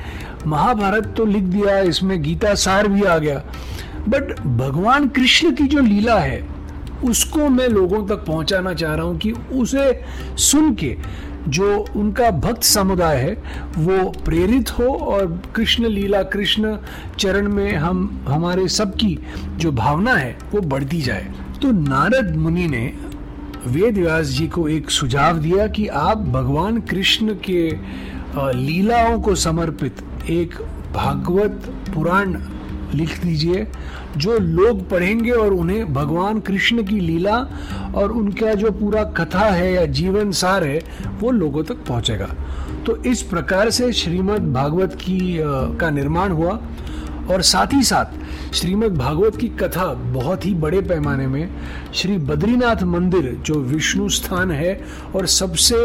महाभारत 0.48 1.14
तो 1.18 1.26
लिख 1.26 1.44
दिया, 1.44 1.80
इसमें 1.80 2.22
गीता 2.24 2.54
सार 2.56 2.88
भी 2.88 3.04
आ 3.04 3.18
गया 3.18 3.44
बट 4.10 4.40
भगवान 4.40 5.08
कृष्ण 5.08 5.56
की 5.56 5.64
जो 5.64 5.80
लीला 5.80 6.20
है 6.20 6.42
उसको 7.04 7.50
मैं 7.50 7.68
लोगों 7.68 8.06
तक 8.08 8.26
पहुंचाना 8.26 8.74
चाह 8.74 8.94
रहा 8.96 9.06
हूँ 9.06 9.18
कि 9.18 9.32
उसे 9.32 10.02
सुन 10.38 10.74
के 10.76 10.96
जो 11.48 11.78
उनका 11.96 12.30
भक्त 12.32 12.64
समुदाय 12.64 13.18
है, 13.18 13.34
वो 13.78 14.10
प्रेरित 14.26 14.70
हो 14.70 14.86
और 14.86 15.42
कृष्ण 15.56 15.88
लीला, 15.88 16.22
कृष्ण 16.24 16.78
चरण 17.20 17.48
में 17.48 17.76
हम, 17.76 18.26
हमारे 18.28 18.68
सबकी 18.68 19.18
जो 19.58 19.72
भावना 19.72 20.14
है, 20.14 20.38
वो 20.54 20.62
बढ़ती 20.62 21.02
जाए। 21.02 21.34
तो 21.62 21.72
नारद 21.72 22.36
मुनि 22.36 22.68
ने 22.68 22.86
वेद 23.68 23.98
व्यास 23.98 24.28
जी 24.28 24.48
को 24.48 24.68
एक 24.70 24.90
सुझाव 24.90 25.38
दिया 25.40 25.68
कि 25.68 25.88
आप 25.88 26.18
भगवान 26.32 26.80
कृष्ण 26.82 27.36
के 27.50 27.62
लीलाओं 28.58 29.20
को 29.22 29.36
समर्पित 29.36 30.04
एक 30.30 30.56
भागवत 30.94 31.72
पुराण 31.94 32.34
लिख 32.94 33.18
दीजिए, 33.24 33.66
जो 34.18 34.38
लोग 34.40 34.88
पढ़ेंगे 34.90 35.32
और 35.32 35.54
उन्हें 35.54 35.94
भगवान 35.94 36.40
कृष्ण 36.42 36.84
की 36.84 37.00
लीला 37.00 37.38
और 37.96 38.12
उनका 38.12 38.54
जो 38.54 38.72
पूरा 38.72 39.04
कथा 39.18 39.46
है 39.46 39.72
या 39.74 39.86
जीवन 39.94 40.32
सार 40.34 40.64
है, 40.64 40.80
वो 41.20 41.32
लोगों 41.32 41.64
तक 41.64 41.86
पहुंचेगा। 41.88 42.30
तो 42.86 42.96
इस 43.04 43.22
प्रकार 43.24 43.70
से 43.70 43.92
श्रीमद् 43.94 44.54
भागवत 44.54 44.98
की 45.02 45.20
का 45.80 45.90
निर्माण 45.90 46.32
हुआ 46.32 46.60
और 47.26 47.42
साथ 47.42 47.74
ही 47.74 47.82
साथ 47.84 48.54
श्रीमद् 48.54 48.98
भागवत 48.98 49.36
की 49.36 49.48
कथा 49.60 49.86
बहुत 50.14 50.46
ही 50.46 50.54
बड़े 50.56 50.82
पैमाने 50.82 51.28
में 51.28 51.50
श्री 51.94 52.18
बद्रीनाथ 52.20 52.84
मंदिर, 52.86 53.32
जो 53.46 53.54
विष्णु 53.54 54.10
स्थान 54.10 54.52
है 54.52 54.80
और 55.16 55.26
सबसे 55.28 55.76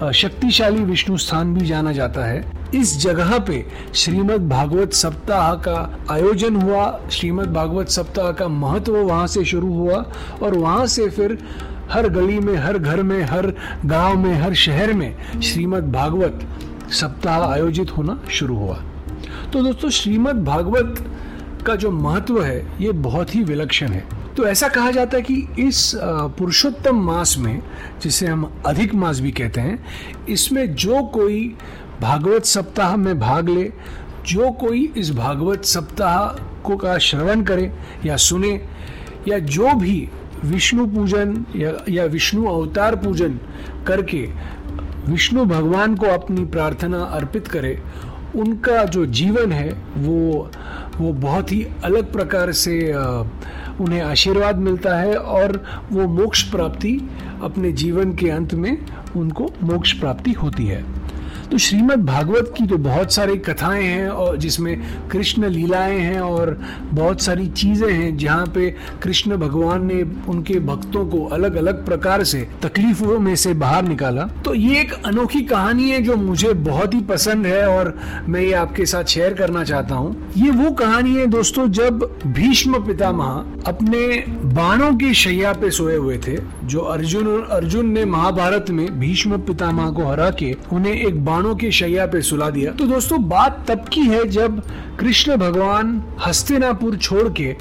शक्तिशाली 0.00 0.84
विष्णु 0.84 1.16
स्थान 1.16 1.54
भी 1.54 1.66
जाना 1.66 1.92
जाता 1.92 2.24
है। 2.24 2.52
इस 2.74 3.00
जगह 3.00 3.38
पे 3.38 3.66
श्रीमद् 3.94 4.48
भागवत 4.48 4.92
सप्ताह 4.92 5.54
का 5.54 5.98
आयोजन 6.10 6.56
हुआ। 6.56 7.00
श्रीमद् 7.10 7.52
भागवत 7.52 7.88
सप्ताह 7.88 8.32
का 8.32 8.48
महत्व 8.48 8.96
वहाँ 8.96 9.26
से 9.26 9.44
शुरू 9.44 9.72
हुआ 9.74 10.12
और 10.42 10.54
वहाँ 10.54 10.86
से 10.86 11.08
फिर 11.08 11.38
हर 11.90 12.08
गली 12.08 12.38
में, 12.38 12.56
हर 12.56 12.78
घर 12.78 13.02
में, 13.02 13.22
हर 13.22 13.54
गाँव 13.86 14.18
में, 14.18 14.34
हर 14.34 14.54
शहर 14.54 14.92
में 14.92 15.40
श्रीमद् 15.42 15.92
भागवत 15.92 16.40
सप्ताह 16.92 17.40
आयोजित 17.40 17.96
होना 17.96 18.20
शुरू 18.30 18.56
हुआ। 18.56 18.82
तो 19.52 19.62
दोस्तों, 19.62 19.90
श्रीमद् 19.90 20.44
भागवत 20.44 21.04
का 21.66 21.74
जो 21.74 21.90
महत्व 21.90 22.42
है, 22.42 22.66
ये 22.80 22.92
बहुत 22.92 23.34
ही 23.34 23.44
विलक्षण 23.44 23.88
है। 23.88 24.04
तो 24.40 24.46
ऐसा 24.46 24.68
कहा 24.68 24.90
जाता 24.90 25.16
है 25.16 25.22
कि 25.22 25.34
इस 25.58 25.92
पुरुषोत्तम 26.38 27.00
मास 27.04 27.36
में, 27.38 27.60
जिसे 28.02 28.26
हम 28.26 28.44
अधिक 28.66 28.94
मास 28.94 29.18
भी 29.20 29.30
कहते 29.30 29.60
हैं, 29.60 29.78
इसमें 30.28 30.74
जो 30.74 31.02
कोई 31.14 31.42
भागवत 32.00 32.44
सप्ताह 32.44 32.96
में 32.96 33.18
भाग 33.20 33.48
ले, 33.48 33.64
जो 34.26 34.50
कोई 34.60 34.84
इस 34.96 35.10
भागवत 35.14 35.64
सप्ताह 35.64 36.16
को 36.64 36.76
का 36.76 36.96
श्रवण 36.98 37.42
करे 37.42 37.70
या 38.06 38.16
सुने, 38.16 38.52
या 39.28 39.38
जो 39.38 39.74
भी 39.74 40.08
विष्णु 40.44 40.86
पूजन 40.86 41.44
या 41.56 41.72
या 41.88 42.04
विष्णु 42.06 42.46
अवतार 42.48 42.96
पूजन 42.96 43.38
करके 43.86 44.22
विष्णु 45.08 45.44
भगवान 45.44 45.96
को 45.96 46.06
अपनी 46.06 46.44
प्रार्थना 46.46 47.02
अर्पित 47.12 47.48
करे, 47.48 47.78
उनका 48.36 48.84
जो 48.84 49.06
जीवन 49.06 49.52
है, 49.52 49.70
वो 49.96 50.50
वो 50.96 51.12
बहुत 51.12 51.52
ही 51.52 51.66
अलग 51.84 52.12
प्रकार 52.12 52.52
से 52.52 52.78
उन्हें 53.80 54.00
आशीर्वाद 54.00 54.56
मिलता 54.58 54.96
है 54.96 55.16
और 55.16 55.64
वो 55.92 56.06
मोक्ष 56.08 56.42
प्राप्ति 56.50 56.98
अपने 57.42 57.72
जीवन 57.72 58.14
के 58.14 58.30
अंत 58.30 58.54
में 58.54 58.76
उनको 59.16 59.50
मोक्ष 59.62 59.92
प्राप्ति 59.92 60.32
होती 60.32 60.66
है। 60.66 60.84
तो 61.50 61.58
श्रीमद् 61.58 62.04
भागवत 62.06 62.52
की 62.56 62.66
तो 62.66 62.76
बहुत 62.78 63.12
सारी 63.12 63.36
कथाएँ 63.38 63.84
हैं 63.84 64.08
और 64.08 64.36
जिसमें 64.36 65.08
कृष्ण 65.08 65.48
लीलाएँ 65.48 65.98
हैं 65.98 66.20
और 66.20 66.50
बहुत 66.92 67.22
सारी 67.22 67.46
चीज़ें 67.46 67.90
हैं, 67.92 68.16
जहाँ 68.16 68.46
पे 68.46 68.68
कृष्ण 69.02 69.36
भगवान 69.36 69.86
ने 69.86 70.02
उनके 70.28 70.58
भक्तों 70.60 71.04
को 71.06 71.24
अलग 71.26 71.54
अलग 71.54 71.84
प्रकार 71.86 72.24
से, 72.24 72.46
तकलीफों 72.62 73.18
में 73.18 73.34
से 73.36 73.54
बाहर 73.54 73.82
निकाला। 73.82 74.26
तो 74.44 74.54
ये 74.54 74.80
एक 74.80 74.92
अनोखी 75.06 75.40
कहानी 75.42 75.90
है 75.90 76.00
जो 76.02 76.16
मुझे 76.16 76.52
बहुत 76.52 76.94
ही 76.94 77.00
पसंद 77.00 77.46
है 77.46 77.66
और 77.68 77.94
मैं 78.28 78.40
ये 78.40 78.52
आपके 78.52 78.86
साथ 78.86 79.04
शेयर 79.06 79.34
करना 79.34 79.64
चाहता 79.64 79.94
हूँ। 79.94 80.32
ये 80.36 80.50
वो 80.52 80.70
कहानी 80.72 81.14
है 81.14 81.26
दोस्तों, 81.26 81.66
जब 81.70 82.04
भीष्म 82.26 82.84
पितामह 82.86 83.44
अपने 83.66 84.06
बाणों 84.54 84.94
की 84.94 85.12
शैया 85.14 85.52
पे 85.52 85.70
सोए 85.70 85.96
हुए 85.96 86.18
थे, 86.18 86.36
जो 86.64 86.80
अर्जुन 86.80 87.26
अर्जुन 87.42 87.90
ने 87.90 88.04
महाभारत 88.06 88.70
में 88.70 88.98
भीष्म 89.00 89.38
पितामह 89.42 89.90
को 89.90 90.08
हरा 90.08 90.30
के 90.32 90.54
उन्हें 90.72 90.94
एक 90.94 91.24
बाण 91.24 91.38
बाणों 91.40 91.54
की 91.56 91.70
शैया 91.72 92.06
पे 92.06 92.20
सुला 92.22 92.48
दिया। 92.50 92.72
तो 92.72 92.86
दोस्तों, 92.86 93.18
बात 93.28 93.64
तब 93.68 93.84
की 93.88 94.00
है 94.02 94.24
जब 94.28 94.60
कृष्ण 94.98 95.36
भगवान 95.36 96.02
हस्तिनापुर 96.26 96.96
छोड़ 96.96 97.28
के 97.32 97.56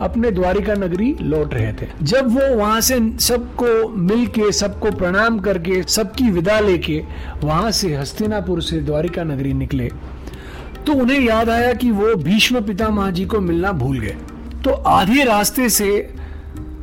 अपने 0.00 0.30
द्वारिका 0.30 0.74
नगरी 0.74 1.14
लौट 1.22 1.54
रहे 1.54 1.72
थे। 1.72 1.88
जब 2.02 2.28
वो 2.28 2.54
वहाँ 2.56 2.80
से 2.80 2.98
सबको 3.20 3.88
मिल 3.88 4.26
के 4.28 4.50
सबको 4.52 4.90
प्रणाम 4.92 5.38
करके, 5.38 5.82
सबकी 5.88 6.30
विदा 6.30 6.58
लेके 6.60 7.02
वहाँ 7.44 7.70
से 7.70 7.94
हस्तिनापुर 7.96 8.62
से 8.62 8.80
द्वारिका 8.80 9.24
नगरी 9.24 9.52
निकले 9.54 9.90
तो 10.86 10.92
उन्हें 10.94 11.20
याद 11.20 11.48
आया 11.50 11.72
कि 11.74 11.90
वो 11.90 12.14
भीष्म 12.14 12.60
पितामह 12.64 13.10
जी 13.10 13.24
को 13.24 13.40
मिलना 13.40 13.72
भूल 13.74 13.98
गए। 14.00 14.16
तो 14.64 14.70
आधे 14.88 15.24
रास्ते 15.24 15.68
से 15.68 15.90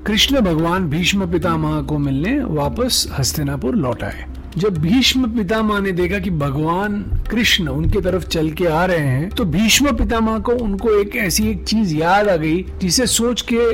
कृष्ण 0.08 0.42
भगवान 0.42 0.90
भीष्म 0.90 1.32
पितामह 1.32 1.82
को 1.82 1.98
मिलने 1.98 2.40
वापस 2.54 3.08
हस्तिनापुर 3.12 3.76
लौट 3.76 4.04
आए। 4.04 4.26
जब 4.58 4.78
भीष्म 4.78 5.28
पितामह 5.38 5.80
ने 5.80 5.92
देखा 5.92 6.20
कि 6.20 6.30
भगवान 6.32 7.02
कृष्ण 7.32 7.68
उनके 7.68 8.02
तरफ़ 8.02 8.28
चल 8.28 8.50
के 8.52 8.66
आ 8.66 8.84
रहे 8.86 9.08
हैं 9.08 9.30
तो 9.30 9.46
भीष्म 9.46 9.96
पितामह 9.98 10.38
को 10.40 10.52
उनको 10.56 10.92
एक 11.00 11.16
ऐसी 11.16 11.50
एक 11.50 11.64
चीज़ 11.64 11.96
याद 11.96 12.30
आ 12.30 12.36
गई 12.36 12.62
जिसे 12.82 13.08
सोच 13.08 13.42
के 13.52 13.66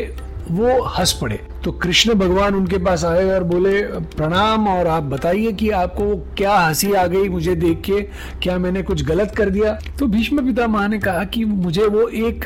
वो 0.52 0.82
हंस 0.84 1.12
पड़े। 1.12 1.40
तो 1.64 1.72
कृष्ण 1.72 2.14
भगवान 2.14 2.56
उनके 2.56 2.78
पास 2.78 3.04
आए 3.06 3.30
और 3.30 3.44
बोले, 3.44 3.82
प्रणाम 3.82 4.68
और 4.68 4.88
आप 4.88 5.04
बताइए 5.04 5.52
कि 5.52 5.70
आपको 5.70 6.16
क्या 6.38 6.56
हँसी 6.58 6.92
आ 6.94 7.06
गई 7.08 7.30
मुझे 7.30 7.56
देख 7.56 7.82
के? 7.82 8.02
क्या 8.44 8.58
मैंने 8.58 8.82
कुछ 8.84 9.04
गलत 9.04 9.34
कर 9.38 9.50
दिया? 9.50 9.74
तो 10.00 10.08
भीष्म 10.08 10.46
पितामह 10.46 10.88
ने 10.88 11.00
कहा 11.00 11.24
कि 11.24 11.46
मुझे 11.46 11.86
वो 11.86 12.08
एक 12.08 12.46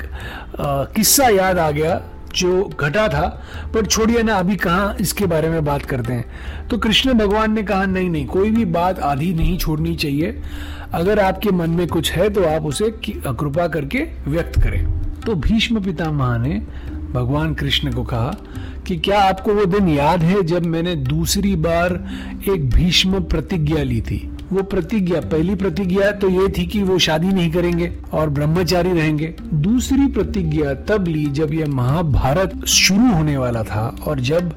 किस्सा 0.95 1.29
याद 1.29 1.59
आ 1.59 1.69
गया। 1.71 1.95
जो 2.35 2.63
घटा 2.79 3.07
था, 3.07 3.27
पर 3.73 3.85
छोड़िए 3.85 4.23
ना, 4.23 4.35
अभी 4.35 4.55
कहाँ 4.55 4.95
इसके 5.01 5.25
बारे 5.25 5.49
में 5.49 5.63
बात 5.65 5.85
करते 5.85 6.13
हैं। 6.13 6.67
तो 6.67 6.77
कृष्ण 6.77 7.13
भगवान 7.13 7.53
ने 7.53 7.63
कहा, 7.63 7.85
नहीं 7.85 8.09
नहीं, 8.09 8.25
कोई 8.25 8.51
भी 8.51 8.65
बात 8.65 8.99
आधी 8.99 9.33
नहीं 9.33 9.57
छोड़नी 9.57 9.95
चाहिए। 9.95 10.41
अगर 10.93 11.19
आपके 11.19 11.51
मन 11.51 11.69
में 11.69 11.87
कुछ 11.87 12.11
है 12.11 12.29
तो 12.29 12.43
आप 12.45 12.65
उसे 12.65 12.89
कृपा 13.07 13.67
करके 13.67 14.03
व्यक्त 14.27 14.59
करें। 14.63 14.85
तो 15.21 15.35
भीष्म 15.35 15.81
पितामह 15.83 16.37
ने 16.37 16.61
भगवान 17.11 17.53
कृष्ण 17.53 17.91
को 17.91 18.03
कहा 18.03 18.35
कि 18.87 18.97
क्या 18.97 19.21
आपको 19.21 19.53
वो 19.53 19.65
दिन 19.65 19.87
याद 19.89 20.21
है 20.21 20.41
जब 20.43 20.65
मैंने 20.65 20.95
दूसरी 20.95 21.55
बार 21.55 21.93
एक 22.49 22.69
भीष्म 22.69 23.23
प्रतिज्ञा 23.23 23.83
ली 23.83 24.01
थी? 24.01 24.34
वो 24.51 24.63
प्रतिज्ञा, 24.63 25.19
पहली 25.21 25.55
प्रतिज्ञा 25.55 26.11
तो 26.11 26.29
ये 26.29 26.47
थी 26.47 26.65
कि 26.65 26.81
वो 26.83 26.97
शादी 26.97 27.27
नहीं 27.27 27.51
करेंगे 27.51 27.91
और 28.13 28.29
ब्रह्मचारी 28.29 28.91
रहेंगे। 28.91 29.33
दूसरी 29.53 30.07
प्रतिज्ञा 30.07 30.73
तब 30.87 31.07
ली 31.07 31.25
जब 31.31 31.53
यह 31.53 31.67
महाभारत 31.67 32.65
शुरू 32.65 33.11
होने 33.13 33.37
वाला 33.37 33.63
था 33.63 33.85
और 34.07 34.19
जब 34.19 34.51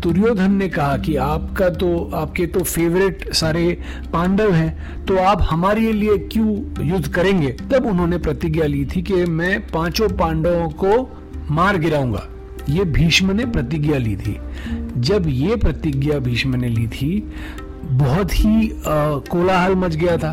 दुर्योधन 0.00 0.52
ने 0.52 0.68
कहा 0.68 0.96
कि 0.96 1.16
आपका 1.16 1.68
तो 1.68 2.10
आपके 2.14 2.46
तो 2.46 2.60
फेवरेट 2.60 3.32
सारे 3.32 3.78
पांडव 4.12 4.52
हैं 4.52 5.04
तो 5.06 5.16
आप 5.16 5.42
हमारे 5.42 5.92
लिए 5.92 6.16
क्यों 6.18 6.86
युद्ध 6.86 7.08
करेंगे? 7.08 7.56
तब 7.72 7.86
उन्होंने 7.86 8.18
प्रतिज्ञा 8.18 8.66
ली 8.66 8.84
थी 8.86 9.02
कि 9.02 9.24
मैं 9.24 9.60
पाँचों 9.66 10.08
पांडवों 10.08 10.68
को 10.84 11.18
मार 11.50 11.78
गिराऊँगा। 11.78 12.28
ये 12.70 12.84
भीष्म 12.84 13.30
ने 13.30 13.44
प्रतिज्ञा 13.46 13.98
ली 13.98 14.16
थी। 14.16 14.36
जब 14.98 15.24
ये 15.28 15.56
प्रतिज्ञा 15.56 16.18
भीष्म 16.18 16.54
ने 16.54 16.68
ली 16.68 16.86
थी 16.86 17.10
बहुत 17.92 18.34
ही 18.34 18.70
कोलाहल 18.84 19.74
मच 19.74 19.96
गया 19.96 20.16
था। 20.16 20.32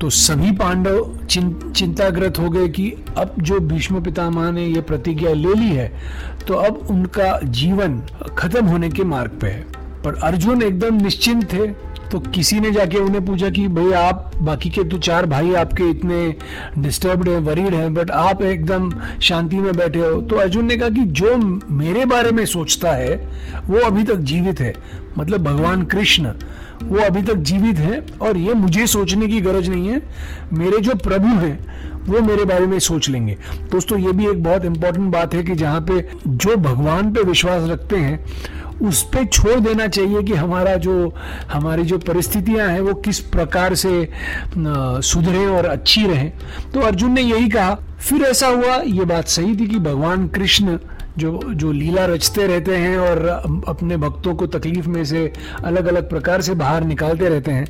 तो 0.00 0.08
सभी 0.10 0.50
पांडव 0.52 1.18
चिं, 1.30 1.72
चिंताग्रत 1.72 2.38
हो 2.38 2.48
गए 2.50 2.68
कि 2.68 2.90
अब 3.16 3.34
जो 3.40 3.58
भीष्म 3.62 4.02
पितामह 4.02 4.50
ने 4.52 4.66
यह 4.66 4.80
प्रतिज्ञा 4.80 5.32
ले 5.32 5.54
ली 5.54 5.68
है 5.68 5.92
तो 6.48 6.54
अब 6.56 6.86
उनका 6.90 7.38
जीवन 7.44 8.00
खत्म 8.38 8.64
होने 8.66 8.88
के 8.88 9.04
मार्ग 9.04 9.38
पे 9.40 9.46
है। 9.46 9.64
पर 10.04 10.14
अर्जुन 10.22 10.62
एकदम 10.62 11.02
निश्चिंत 11.02 11.52
थे 11.52 11.66
तो 12.04 12.18
किसी 12.20 12.58
ने 12.60 12.70
जाके 12.70 12.98
उन्हें 12.98 13.24
पूछा 13.26 13.48
कि 13.50 13.66
भाई 13.68 13.92
आप 13.92 14.32
बाकी 14.38 14.70
के 14.70 14.82
तो 14.84 14.98
चार 14.98 15.26
भाई 15.26 15.54
आपके 15.54 15.88
इतने 15.90 16.34
डिस्टर्ब्ड 16.78 17.28
हैं 17.28 17.38
वरीड 17.38 17.74
हैं 17.74 17.92
बट 17.94 18.10
आप 18.10 18.42
एकदम 18.42 18.90
शांति 19.20 19.56
में 19.56 19.76
बैठे 19.76 20.00
हो? 20.00 20.20
तो 20.20 20.36
अर्जुन 20.36 20.66
ने 20.66 20.76
कहा 20.76 20.88
कि 20.88 21.04
जो 21.12 21.36
मेरे 21.70 22.04
बारे 22.04 22.30
में 22.30 22.44
सोचता 22.46 22.92
है 22.92 23.16
वो 23.66 23.78
अभी 23.78 24.04
तक 24.04 24.16
जीवित 24.22 24.60
है। 24.60 24.74
मतलब 25.18 25.44
भगवान 25.44 25.84
कृष्ण 25.84 26.32
वो 26.84 26.98
अभी 26.98 27.22
तक 27.22 27.34
जीवित 27.34 27.76
है 27.76 28.06
और 28.22 28.36
ये 28.36 28.54
मुझे 28.54 28.86
सोचने 28.86 29.26
की 29.26 29.40
गरज 29.40 29.68
नहीं 29.68 29.88
है। 29.88 30.02
मेरे 30.52 30.78
जो 30.78 30.94
प्रभु 30.94 31.26
हैं, 31.26 31.58
वो 32.04 32.20
मेरे 32.20 32.44
बारे 32.44 32.66
में 32.66 32.78
सोच 32.78 33.08
लेंगे। 33.08 33.36
दोस्तों, 33.72 33.98
ये 33.98 34.12
भी 34.12 34.28
एक 34.28 34.42
बहुत 34.44 34.64
इंपॉर्टेंट 34.64 35.12
बात 35.12 35.34
है 35.34 35.42
कि 35.42 35.54
जहाँ 35.54 35.80
पे 35.80 36.08
जो 36.26 36.56
भगवान 36.56 37.12
पे 37.12 37.22
विश्वास 37.22 37.68
रखते 37.70 37.96
हैं, 37.96 38.24
उस 38.82 39.02
पर 39.02 39.24
छोड़ 39.24 39.60
देना 39.60 39.86
चाहिए 39.86 40.22
कि 40.22 40.32
हमारा 40.32 40.74
जो, 40.74 41.14
हमारी 41.52 41.82
जो 41.82 41.98
परिस्थितियाँ 41.98 42.68
हैं, 42.68 42.80
वो 42.80 42.94
किस 42.94 43.20
प्रकार 43.20 43.74
से 43.74 44.08
सुधरे 44.58 45.46
और 45.46 45.66
अच्छी 45.66 46.06
रहें। 46.06 46.32
तो 46.74 46.80
अर्जुन 46.80 47.12
ने 47.12 47.20
यही 47.20 47.48
कहा। 47.48 47.74
फिर 48.00 48.22
ऐसा 48.22 48.46
हुआ, 48.46 48.76
ये 48.86 49.04
बात 49.04 49.28
सही 49.28 49.56
थी 49.56 49.66
कि 49.66 49.78
भगवान 49.78 50.28
कृष्ण 50.28 50.78
जो 51.18 51.40
जो 51.46 51.72
लीला 51.72 52.04
रचते 52.06 52.46
रहते 52.46 52.76
हैं 52.76 52.98
और 52.98 53.26
अपने 53.68 53.96
भक्तों 53.96 54.34
को 54.34 54.46
तकलीफ़ 54.46 54.88
में 54.88 55.04
से 55.04 55.32
अलग 55.64 55.86
अलग 55.86 56.08
प्रकार 56.10 56.42
से 56.42 56.54
बाहर 56.54 56.84
निकालते 56.84 57.28
रहते 57.28 57.50
हैं 57.50 57.66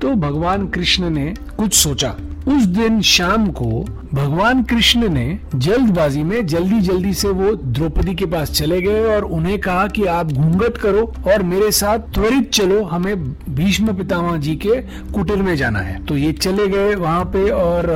तो 0.00 0.14
भगवान 0.14 0.66
कृष्ण 0.68 1.10
ने 1.10 1.34
कुछ 1.56 1.74
सोचा। 1.74 2.08
उस 2.48 2.64
दिन 2.64 3.00
शाम 3.00 3.46
को 3.50 3.68
भगवान 4.14 4.62
कृष्ण 4.64 5.08
ने 5.08 5.38
जल्दबाजी 5.54 6.22
में 6.22 6.46
जल्दी 6.46 6.80
जल्दी 6.80 7.14
से 7.14 7.28
वो 7.28 7.54
द्रौपदी 7.54 8.14
के 8.14 8.26
पास 8.26 8.50
चले 8.50 8.80
गए 8.82 9.04
और 9.14 9.24
उन्हें 9.24 9.58
कहा 9.60 9.86
कि 9.86 10.04
आप 10.04 10.32
घूंघट 10.32 10.76
करो 10.76 11.02
और 11.28 11.42
मेरे 11.42 11.70
साथ 11.70 11.98
त्वरित 12.14 12.50
चलो, 12.50 12.82
हमें 12.84 13.32
भीष्म 13.54 13.96
पितामह 13.96 14.36
जी 14.36 14.56
के 14.56 14.80
कुटीर 15.12 15.42
में 15.42 15.54
जाना 15.56 15.78
है। 15.78 16.04
तो 16.04 16.16
ये 16.16 16.32
चले 16.32 16.68
गए 16.68 16.94
वहाँ 16.94 17.24
पे 17.24 17.48
और 17.50 17.92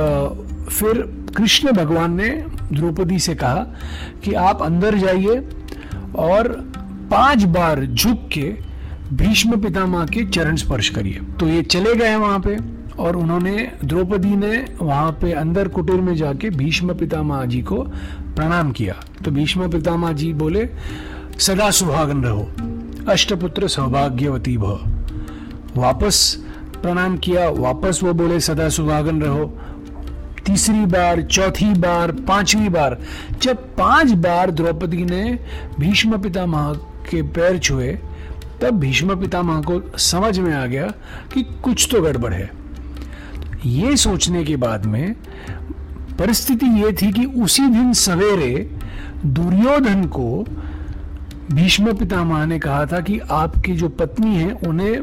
फिर 0.69 1.03
कृष्ण 1.37 1.71
भगवान 1.71 2.13
ने 2.13 2.29
द्रौपदी 2.73 3.19
से 3.19 3.35
कहा 3.35 3.63
कि 4.23 4.33
आप 4.33 4.61
अंदर 4.61 4.97
जाइए 4.97 5.37
और 6.15 6.47
पाँच 7.11 7.43
बार 7.43 7.85
झुक 7.85 8.27
के 8.33 8.53
भीष्म 9.13 9.61
पितामह 9.61 10.05
के 10.05 10.25
चरण 10.25 10.55
स्पर्श 10.55 10.89
करिए। 10.89 11.21
तो 11.39 11.47
ये 11.47 11.61
चले 11.63 11.95
गए 11.95 12.15
वहाँ 12.15 12.39
पे 12.39 12.57
और 12.95 13.15
उन्होंने, 13.15 13.71
द्रौपदी 13.85 14.35
ने 14.35 14.65
वहाँ 14.81 15.11
पे 15.11 15.31
अंदर 15.31 15.67
कुटीर 15.67 16.01
में 16.01 16.15
जाके 16.15 16.49
भीष्म 16.49 16.93
पितामह 16.93 17.45
जी 17.45 17.61
को 17.61 17.81
प्रणाम 18.35 18.71
किया। 18.71 18.95
तो 19.25 19.31
भीष्म 19.31 19.69
पितामह 19.71 20.11
जी 20.11 20.33
बोले, 20.33 20.67
सदा 21.39 21.69
सुहागन 21.71 22.23
रहो, 22.23 22.47
अष्टपुत्र 23.09 23.67
सौभाग्यवती 23.67 24.57
भव। 24.57 24.79
वापस 25.77 26.37
प्रणाम 26.81 27.17
किया। 27.17 27.49
वापस 27.49 27.99
वो 28.03 28.13
बोले, 28.13 28.39
सदा 28.39 28.69
सुहागन 28.69 29.21
रहो 29.21 29.45
तीसरी 30.45 30.85
बार, 30.85 31.21
चौथी 31.21 31.73
बार, 31.73 32.11
पांचवी 32.11 32.69
बार, 32.69 32.97
जब 33.41 33.57
पाँच 33.75 34.11
बार 34.11 34.51
द्रौपदी 34.51 35.03
ने 35.05 35.39
भीष्म 35.79 36.21
पितामह 36.21 36.73
के 37.09 37.21
पैर 37.21 37.57
छुए, 37.59 37.91
तब 38.61 38.79
भीष्म 38.79 39.19
पितामह 39.19 39.61
को 39.61 39.81
समझ 39.97 40.37
में 40.39 40.53
आ 40.53 40.65
गया 40.65 40.87
कि 41.33 41.43
कुछ 41.63 41.87
तो 41.91 42.01
गड़बड़ 42.01 42.33
है। 42.33 42.49
ये 43.65 43.97
सोचने 43.97 44.43
के 44.43 44.55
बाद 44.55 44.85
में 44.85 45.13
परिस्थिति 46.19 46.65
ये 46.83 46.91
थी 46.93 47.11
कि 47.11 47.25
उसी 47.41 47.67
दिन 47.67 47.93
सवेरे 47.93 48.69
दुर्योधन 49.25 50.03
को 50.05 50.45
भीष्म 51.51 51.93
पितामह 51.97 52.45
ने 52.45 52.59
कहा 52.59 52.85
था 52.85 52.99
कि 52.99 53.19
आपकी 53.19 53.73
जो 53.73 53.89
पत्नी 53.89 54.35
है, 54.35 54.51
उन्हें 54.51 55.01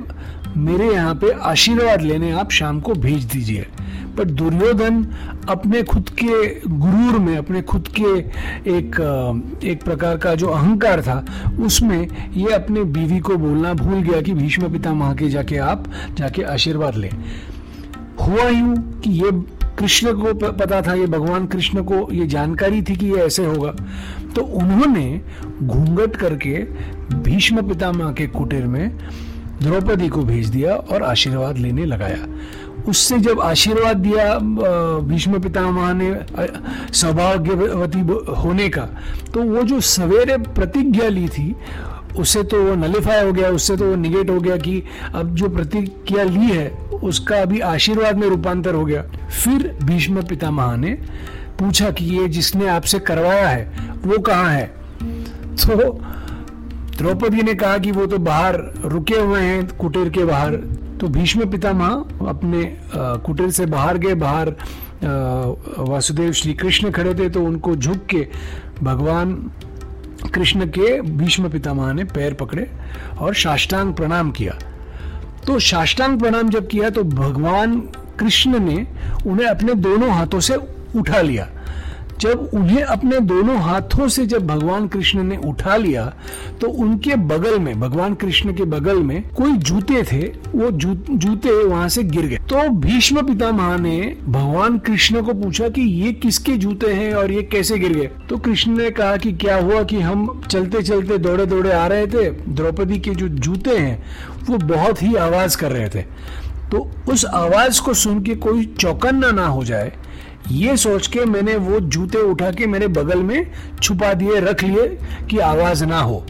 मेरे 0.56 0.92
यहाँ 0.92 1.14
पे 1.14 1.30
आशीर्वाद 1.30 2.02
लेने 2.02 2.30
आप 2.32 2.50
शाम 2.50 2.80
को 2.80 2.94
भेज 2.94 3.24
दीजिए। 3.24 3.66
पर 4.18 4.24
दुर्योधन 4.24 5.02
अपने 5.48 5.82
खुद 5.82 6.08
के 6.22 6.68
गुरूर 6.68 7.18
में, 7.18 7.36
अपने 7.36 7.62
खुद 7.62 7.88
के 8.00 8.16
एक 8.70 9.60
एक 9.64 9.82
प्रकार 9.82 10.16
का 10.16 10.34
जो 10.34 10.46
अहंकार 10.46 11.02
था, 11.02 11.24
उसमें 11.60 12.32
ये 12.36 12.52
अपने 12.54 12.84
बीवी 12.86 13.18
को 13.20 13.36
बोलना 13.36 13.74
भूल 13.74 14.02
गया 14.02 14.20
कि 14.20 14.34
भीष्म 14.34 14.72
पितामह 14.72 15.14
के 15.14 15.28
जाके 15.28 15.56
आप 15.56 15.84
जाके 16.16 16.42
आशीर्वाद 16.42 16.96
लें। 16.96 17.10
हुआ 18.20 18.48
यूँ 18.48 18.76
कि 19.00 19.10
ये 19.22 19.30
कृष्ण 19.78 20.12
को 20.12 20.34
पता 20.34 20.80
था, 20.82 20.94
ये 20.94 21.06
भगवान 21.06 21.46
कृष्ण 21.46 21.82
को 21.82 22.08
ये 22.12 22.26
जानकारी 22.26 22.82
थी 22.82 22.96
कि 22.96 23.06
ये 23.06 23.18
ऐसे 23.22 23.44
होगा। 23.46 23.70
तो 24.34 24.42
उन्होंने 24.42 25.20
घूंघट 25.62 26.16
करके 26.16 26.54
भीष्म 27.22 27.68
पितामह 27.68 28.12
के 28.12 28.26
कुटीर 28.26 28.66
में 28.66 28.98
द्रौपदी 29.62 30.08
को 30.08 30.22
भेज 30.22 30.48
दिया 30.48 30.74
और 30.74 31.02
आशीर्वाद 31.02 31.58
लेने 31.58 31.84
लगाया। 31.84 32.26
उससे 32.88 33.18
जब 33.20 33.40
आशीर्वाद 33.40 33.96
दिया 33.96 34.38
भीष्म 35.08 35.40
पितामह 35.40 35.92
ने 35.94 36.10
सौभाग्यवती 36.94 38.00
होने 38.36 38.68
का 38.68 38.88
तो 39.34 39.42
वो 39.44 39.62
जो 39.62 39.80
सवेरे 39.88 40.36
प्रतिज्ञा 40.54 41.08
ली 41.08 41.28
थी 41.28 41.54
उससे 42.18 42.42
तो 42.42 42.62
वो 42.62 42.74
नलिफाई 42.74 43.24
हो 43.24 43.32
गया, 43.32 43.48
उससे 43.50 43.76
तो 43.76 43.86
वो 43.86 43.96
निगेट 43.96 44.30
हो 44.30 44.40
गया 44.40 44.56
कि 44.56 44.82
अब 45.14 45.34
जो 45.34 45.48
प्रतिज्ञा 45.48 46.22
ली 46.24 46.46
है, 46.46 46.68
उसका 47.04 47.36
अभी 47.36 47.60
आशीर्वाद 47.62 48.16
में 48.16 48.26
रूपांतर 48.28 48.74
हो 48.74 48.84
गया। 48.84 49.02
फिर 49.34 49.76
भीष्म 49.84 50.22
पितामह 50.22 50.74
ने 50.76 50.90
पूछा 51.58 51.90
कि 51.90 52.04
ये 52.06 52.26
जिसने 52.28 52.68
आपसे 52.68 52.98
करवाया 53.00 53.48
है, 53.48 53.96
वो 54.04 54.18
कहाँ 54.20 54.50
है? 54.50 54.66
तो 55.56 55.92
द्रौपदी 56.98 57.42
ने 57.42 57.54
कहा 57.54 57.78
कि 57.78 57.90
वो 57.92 58.06
तो 58.06 58.18
बाहर 58.20 58.60
रुके 58.84 59.16
हुए 59.16 59.40
हैं, 59.40 59.66
कुटीर 59.78 60.08
के 60.10 60.24
बाहर। 60.24 60.56
तो 61.00 61.08
भीष्म 61.08 61.50
पितामह 61.50 62.28
अपने 62.28 62.64
कुटीर 63.24 63.50
से 63.50 63.66
बाहर 63.66 63.98
गए, 63.98 64.14
बाहर 64.14 64.54
वासुदेव 65.80 66.32
श्री 66.32 66.54
कृष्ण 66.54 66.90
खड़े 66.90 67.14
थे 67.14 67.28
तो 67.28 67.44
उनको 67.44 67.74
झुक 67.76 68.06
के 68.06 68.26
भगवान 68.82 69.34
कृष्ण 70.34 70.66
के 70.68 71.00
भीष्म 71.02 71.48
पितामह 71.50 71.92
ने 71.92 72.04
पैर 72.06 72.34
पकड़े 72.34 72.66
और 73.20 73.34
साष्टांग 73.34 73.92
प्रणाम 73.94 74.30
किया। 74.30 74.58
तो 75.46 75.58
साष्टांग 75.60 76.18
प्रणाम 76.20 76.48
जब 76.50 76.66
किया 76.68 76.90
तो 76.90 77.02
भगवान 77.04 77.78
कृष्ण 78.18 78.58
ने 78.58 78.86
उन्हें 79.26 79.46
अपने 79.46 79.74
दोनों 79.76 80.10
हाथों 80.10 80.40
से 80.40 80.56
उठा 80.96 81.20
लिया। 81.20 81.48
जब 82.20 82.50
उन्हें 82.54 82.82
अपने 82.82 83.18
दोनों 83.20 83.56
हाथों 83.58 84.08
से 84.08 84.24
जब 84.26 84.46
भगवान 84.46 84.86
कृष्ण 84.88 85.22
ने 85.22 85.36
उठा 85.46 85.76
लिया 85.76 86.04
तो 86.60 86.68
उनके 86.68 87.16
बगल 87.26 87.58
में 87.58 87.80
भगवान 87.80 88.14
कृष्ण 88.14 88.52
के 88.54 88.64
बगल 88.64 89.02
में 89.02 89.22
कोई 89.28 89.52
जूते 89.52 90.02
थे 90.02 90.20
वो 90.54 90.70
जू, 90.70 90.94
जूते 91.10 91.50
वहाँ 91.64 91.88
से 91.88 92.02
गिर 92.02 92.26
गए। 92.26 92.36
तो 92.36 92.68
भीष्म 92.78 93.26
पितामह 93.26 93.76
ने 93.78 94.16
भगवान 94.24 94.78
कृष्ण 94.78 95.22
को 95.22 95.34
पूछा 95.34 95.68
कि 95.68 95.80
ये 95.80 96.12
किसके 96.12 96.56
जूते 96.56 96.92
हैं 96.94 97.12
और 97.14 97.32
ये 97.32 97.42
कैसे 97.42 97.78
गिर 97.78 97.92
गए? 97.92 98.10
तो 98.28 98.36
कृष्ण 98.36 98.76
ने 98.76 98.90
कहा 98.90 99.16
कि 99.16 99.32
क्या 99.32 99.56
हुआ 99.56 99.82
कि 99.82 100.00
हम 100.00 100.40
चलते 100.50 100.82
चलते 100.82 101.18
दौड़े 101.18 101.46
दौड़े 101.46 101.72
आ 101.72 101.86
रहे 101.86 102.06
थे 102.06 102.28
द्रौपदी 102.30 102.98
के 102.98 103.10
जो 103.10 103.28
जूते 103.28 103.76
हैं 103.78 104.04
वो 104.48 104.58
बहुत 104.58 105.02
ही 105.02 105.14
आवाज़ 105.14 105.56
कर 105.56 105.72
रहे 105.72 105.88
थे। 105.88 106.02
तो 106.70 106.90
उस 107.08 107.24
आवाज़ 107.24 107.80
को 107.82 107.94
सुन 107.94 108.22
के 108.22 108.34
कोई 108.34 108.64
चौकन्ना 108.78 109.30
ना 109.30 109.46
हो 109.46 109.64
जाए 109.64 109.92
ये 110.50 110.76
सोच 110.76 111.06
के 111.06 111.24
मैंने 111.24 111.56
वो 111.56 111.80
जूते 111.80 112.18
उठा 112.18 112.50
के 112.50 112.66
मेरे 112.66 112.88
बगल 112.88 113.22
में 113.22 113.50
छुपा 113.82 114.12
दिए, 114.14 114.40
रख 114.40 114.62
लिए 114.64 114.86
कि 115.30 115.38
आवाज़ 115.38 115.84
ना 115.84 116.00
हो। 116.00 116.24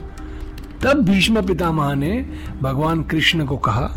तब 0.82 1.04
भीष्म 1.04 1.46
पितामह 1.46 1.94
ने 1.94 2.26
भगवान 2.62 3.02
कृष्ण 3.02 3.44
को 3.46 3.56
कहा 3.56 3.90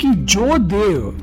कि 0.00 0.08
जो 0.08 0.58
देव 0.58 1.20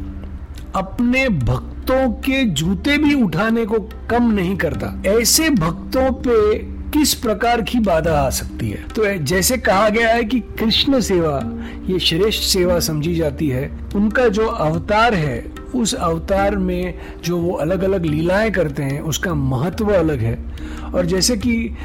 अपने 0.75 1.29
भक्तों 1.29 2.11
के 2.11 2.43
जूते 2.45 2.97
भी 2.97 3.13
उठाने 3.13 3.65
को 3.65 3.79
कम 4.09 4.31
नहीं 4.31 4.55
करता, 4.57 5.01
ऐसे 5.05 5.49
भक्तों 5.49 6.11
पे 6.11 6.57
किस 6.91 7.13
प्रकार 7.13 7.61
की 7.61 7.79
बाधा 7.79 8.21
आ 8.21 8.29
सकती 8.29 8.69
है? 8.69 8.83
तो 8.87 9.17
जैसे 9.23 9.57
कहा 9.57 9.89
गया 9.89 10.09
है 10.09 10.23
कि 10.23 10.39
कृष्ण 10.39 10.99
सेवा, 10.99 11.41
ये 11.89 11.99
श्रेष्ठ 11.99 12.43
सेवा 12.43 12.79
समझी 12.79 13.15
जाती 13.15 13.47
है। 13.47 13.71
उनका 13.95 14.27
जो 14.27 14.45
अवतार 14.45 15.13
है 15.13 15.60
उस 15.75 15.93
अवतार 15.93 16.55
में 16.55 16.93
जो 17.23 17.37
वो 17.37 17.53
अलग 17.53 17.83
अलग 17.83 18.05
लीलाएँ 18.05 18.51
करते 18.51 18.83
हैं, 18.83 19.01
उसका 19.01 19.33
महत्व 19.33 19.93
अलग 19.93 20.19
है। 20.19 20.37
और 20.95 21.05
जैसे 21.05 21.37
कि 21.37 21.75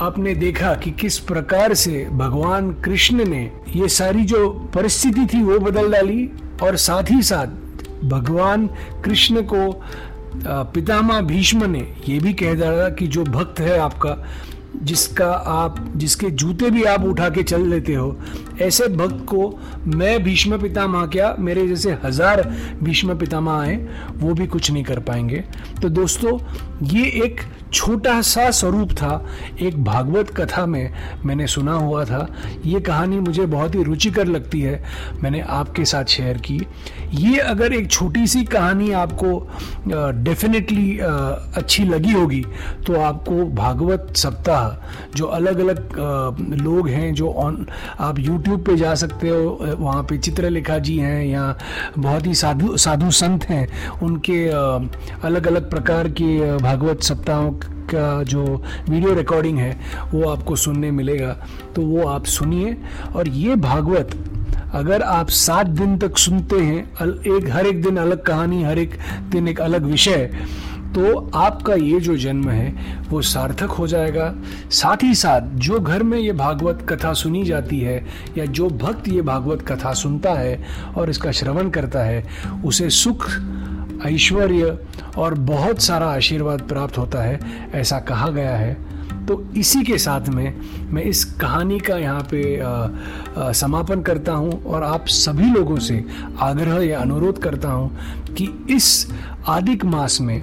आपने 0.00 0.34
देखा 0.34 0.74
कि 0.74 0.90
किस 0.90 1.18
प्रकार 1.18 1.74
से 1.74 2.06
भगवान 2.12 2.72
कृष्ण 2.72 3.24
ने 3.24 3.50
ये 3.76 3.88
सारी 3.88 4.24
जो 4.24 4.48
परिस्थिति 4.74 5.26
थी 5.26 5.42
वो 5.42 5.58
बदल 5.58 5.92
डाली 5.92 6.30
और 6.62 6.76
साथ 6.76 7.10
ही 7.10 7.22
साथ 7.22 8.04
भगवान 8.04 8.66
कृष्ण 9.04 9.42
को 9.42 9.82
पितामह 10.46 11.20
भीष्म 11.20 11.70
ने 11.70 11.86
ये 12.08 12.18
भी 12.18 12.32
कह 12.34 12.54
डाला 12.54 12.88
कि 12.88 13.06
जो 13.06 13.24
भक्त 13.24 13.60
है 13.60 13.78
आपका, 13.78 14.16
जिसका 14.82 15.30
आप, 15.32 15.92
जिसके 15.96 16.30
जूते 16.30 16.70
भी 16.70 16.82
आप 16.82 17.04
उठा 17.04 17.28
के 17.28 17.42
चल 17.42 17.66
लेते 17.66 17.94
हो 17.94 18.16
ऐसे 18.60 18.88
भक्त 18.90 19.24
को 19.26 19.58
मैं 19.86 20.22
भीष्म 20.24 20.58
पितामह, 20.60 21.06
क्या 21.06 21.34
मेरे 21.38 21.66
जैसे 21.68 21.96
हज़ार 22.04 22.42
भीष्म 22.82 23.18
पितामह 23.18 23.52
आए 23.52 23.76
वो 24.16 24.34
भी 24.34 24.46
कुछ 24.46 24.70
नहीं 24.70 24.84
कर 24.84 24.98
पाएँगे। 25.00 25.44
तो 25.82 25.88
दोस्तों, 25.90 26.38
ये 26.88 27.04
एक 27.24 27.40
छोटा 27.72 28.20
सा 28.22 28.50
स्वरूप 28.50 28.92
था, 28.92 29.24
एक 29.60 29.82
भागवत 29.84 30.30
कथा 30.36 30.64
में 30.66 30.92
मैंने 31.24 31.46
सुना 31.46 31.72
हुआ 31.72 32.04
था। 32.04 32.26
ये 32.66 32.80
कहानी 32.80 33.18
मुझे 33.20 33.46
बहुत 33.46 33.74
ही 33.74 33.82
रुचिकर 33.82 34.26
लगती 34.26 34.60
है, 34.60 34.82
मैंने 35.22 35.40
आपके 35.40 35.84
साथ 35.84 36.04
शेयर 36.06 36.38
की। 36.40 36.60
ये 37.14 37.38
अगर 37.38 37.72
एक 37.72 37.90
छोटी 37.90 38.26
सी 38.26 38.44
कहानी 38.46 38.90
आपको 38.92 39.38
डेफिनेटली 39.88 40.98
अच्छी 40.98 41.84
लगी 41.84 42.12
होगी 42.12 42.44
तो 42.86 43.00
आपको 43.00 43.44
भागवत 43.54 44.12
सप्ताह, 44.16 45.16
जो 45.16 45.26
अलग 45.26 45.58
अलग 45.58 46.58
लोग 46.60 46.88
हैं, 46.88 47.12
जो 47.14 47.30
ऑन 47.30 47.66
आप 48.00 48.18
यूट्यूब 48.18 48.49
पे 48.58 48.76
जा 48.76 48.94
सकते 48.94 49.28
हो 49.28 49.76
वहाँ 49.78 50.02
पे 50.02 50.18
चित्रलेखा 50.18 50.78
जी 50.78 50.96
हैं 50.98 51.24
या 51.26 51.58
बहुत 51.98 52.26
ही 52.26 52.34
साधु 52.34 52.76
साधु 52.76 53.10
संत 53.10 53.44
हैं, 53.44 53.66
उनके 54.02 54.46
अलग 55.26 55.46
अलग 55.46 55.70
प्रकार 55.70 56.08
के 56.08 56.56
भागवत 56.58 57.02
सप्ताहों 57.02 57.50
का 57.94 58.22
जो 58.22 58.44
वीडियो 58.88 59.14
रिकॉर्डिंग 59.14 59.58
है, 59.58 59.76
वो 60.14 60.28
आपको 60.30 60.56
सुनने 60.56 60.90
मिलेगा। 60.90 61.36
तो 61.76 61.82
वो 61.82 62.06
आप 62.08 62.24
सुनिए। 62.24 62.76
और 63.16 63.28
ये 63.28 63.56
भागवत, 63.56 64.10
अगर 64.74 65.02
आप 65.02 65.28
सात 65.28 65.66
दिन 65.66 65.96
तक 65.98 66.18
सुनते 66.18 66.56
हैं 66.56 66.82
एक, 67.36 67.48
हर 67.50 67.66
एक 67.66 67.82
दिन 67.82 67.96
अलग 67.96 68.22
कहानी, 68.22 68.62
हर 68.62 68.78
एक 68.78 68.94
दिन 69.30 69.48
एक 69.48 69.60
अलग 69.60 69.84
विषय 69.84 70.30
तो 70.90 71.30
आपका 71.34 71.74
ये 71.74 72.00
जो 72.00 72.16
जन्म 72.16 72.48
है 72.48 72.96
वो 73.08 73.20
सार्थक 73.22 73.70
हो 73.70 73.86
जाएगा। 73.86 74.34
साथ 74.70 75.02
ही 75.02 75.14
साथ 75.14 75.40
जो 75.56 75.78
घर 75.80 76.02
में 76.02 76.18
ये 76.18 76.32
भागवत 76.32 76.86
कथा 76.88 77.12
सुनी 77.12 77.44
जाती 77.44 77.80
है 77.80 78.04
या 78.38 78.44
जो 78.44 78.68
भक्त 78.68 79.08
ये 79.08 79.22
भागवत 79.22 79.62
कथा 79.62 79.92
सुनता 79.92 80.32
है 80.32 80.60
और 80.96 81.10
इसका 81.10 81.32
श्रवण 81.32 81.70
करता 81.70 82.02
है 82.02 82.24
उसे 82.64 82.90
सुख 82.90 83.28
ऐश्वर्य 84.06 84.78
और 85.18 85.34
बहुत 85.34 85.82
सारा 85.82 86.06
आशीर्वाद 86.06 86.60
प्राप्त 86.60 86.98
होता 86.98 87.22
है 87.22 87.40
ऐसा 87.74 87.98
कहा 88.00 88.28
गया 88.30 88.56
है। 88.56 88.74
तो 89.26 89.42
इसी 89.56 89.82
के 89.82 89.98
साथ 89.98 90.28
में 90.28 90.54
मैं 90.90 91.02
इस 91.02 91.24
कहानी 91.40 91.78
का 91.78 91.96
यहाँ 91.96 92.22
पे 92.30 92.60
आ, 92.60 92.68
आ, 92.68 93.52
समापन 93.52 94.00
करता 94.02 94.32
हूँ 94.32 94.64
और 94.64 94.82
आप 94.82 95.06
सभी 95.06 95.50
लोगों 95.50 95.76
से 95.78 96.04
आग्रह 96.38 96.84
या 96.84 97.00
अनुरोध 97.00 97.42
करता 97.42 97.68
हूँ 97.68 97.90
कि 98.34 98.66
इस 98.70 99.06
आदिक 99.48 99.84
मास 99.84 100.20
में 100.20 100.42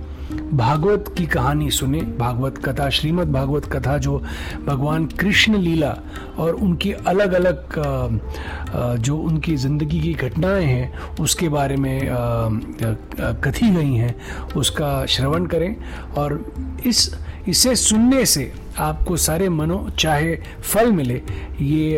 भागवत 0.53 1.13
की 1.17 1.25
कहानी 1.25 1.69
सुने। 1.71 2.01
भागवत 2.19 2.57
कथा, 2.65 2.89
श्रीमद् 2.89 3.31
भागवत 3.31 3.65
कथा 3.65 3.97
जो 3.97 4.17
भगवान 4.65 5.05
कृष्ण 5.19 5.57
लीला 5.57 5.95
और 6.37 6.53
उनकी 6.55 6.91
अलग 6.91 7.33
अलग 7.33 8.97
जो 8.99 9.17
उनकी 9.17 9.55
ज़िंदगी 9.55 9.99
की 9.99 10.13
घटनाएँ 10.13 10.65
हैं, 10.65 11.15
उसके 11.19 11.49
बारे 11.49 11.75
में 11.75 11.99
कथी 13.43 13.69
गई 13.69 13.93
हैं, 13.93 14.15
उसका 14.55 15.05
श्रवण 15.05 15.45
करें। 15.45 15.75
और 16.17 16.43
इस, 16.85 17.13
इसे 17.47 17.75
सुनने 17.75 18.25
से 18.25 18.51
आपको 18.79 19.17
सारे 19.17 19.49
मनो, 19.49 19.89
चाहे 19.99 20.35
फल 20.63 20.91
मिले, 20.91 21.21
ये 21.61 21.93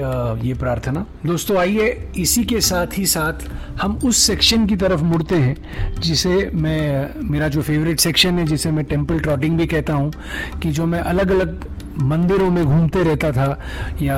ये 0.48 0.54
प्रार्थना। 0.54 1.06
दोस्तों, 1.26 1.58
आइए 1.58 1.88
इसी 2.18 2.44
के 2.44 2.62
साथ 2.62 2.98
ही 2.98 3.06
साथ 3.06 3.48
हम 3.82 4.00
उस 4.06 4.18
सेक्शन 4.18 4.66
की 4.68 4.76
तरफ़ 4.76 5.02
मुड़ते 5.02 5.36
हैं, 5.36 5.56
जिसे 6.00 6.50
मैं, 6.54 7.10
मेरा 7.30 7.48
जो 7.48 7.62
फेवरेट 7.62 8.00
सेक्शन 8.00 8.40
है, 8.40 8.46
जिसे 8.46 8.72
मैं 8.72 8.86
टेंपल 8.86 9.20
ट्रॉटिंग 9.20 9.58
भी 9.58 9.68
कहता 9.68 9.94
हूँ, 9.94 10.14
कि 10.62 10.72
जो 10.72 10.86
मैं 10.86 11.00
अलग 11.00 11.32
अलग 11.32 11.66
मंदिरों 12.00 12.50
में 12.52 12.64
घूमते 12.66 13.04
रहता 13.04 13.32
था 13.32 13.60
या 14.02 14.18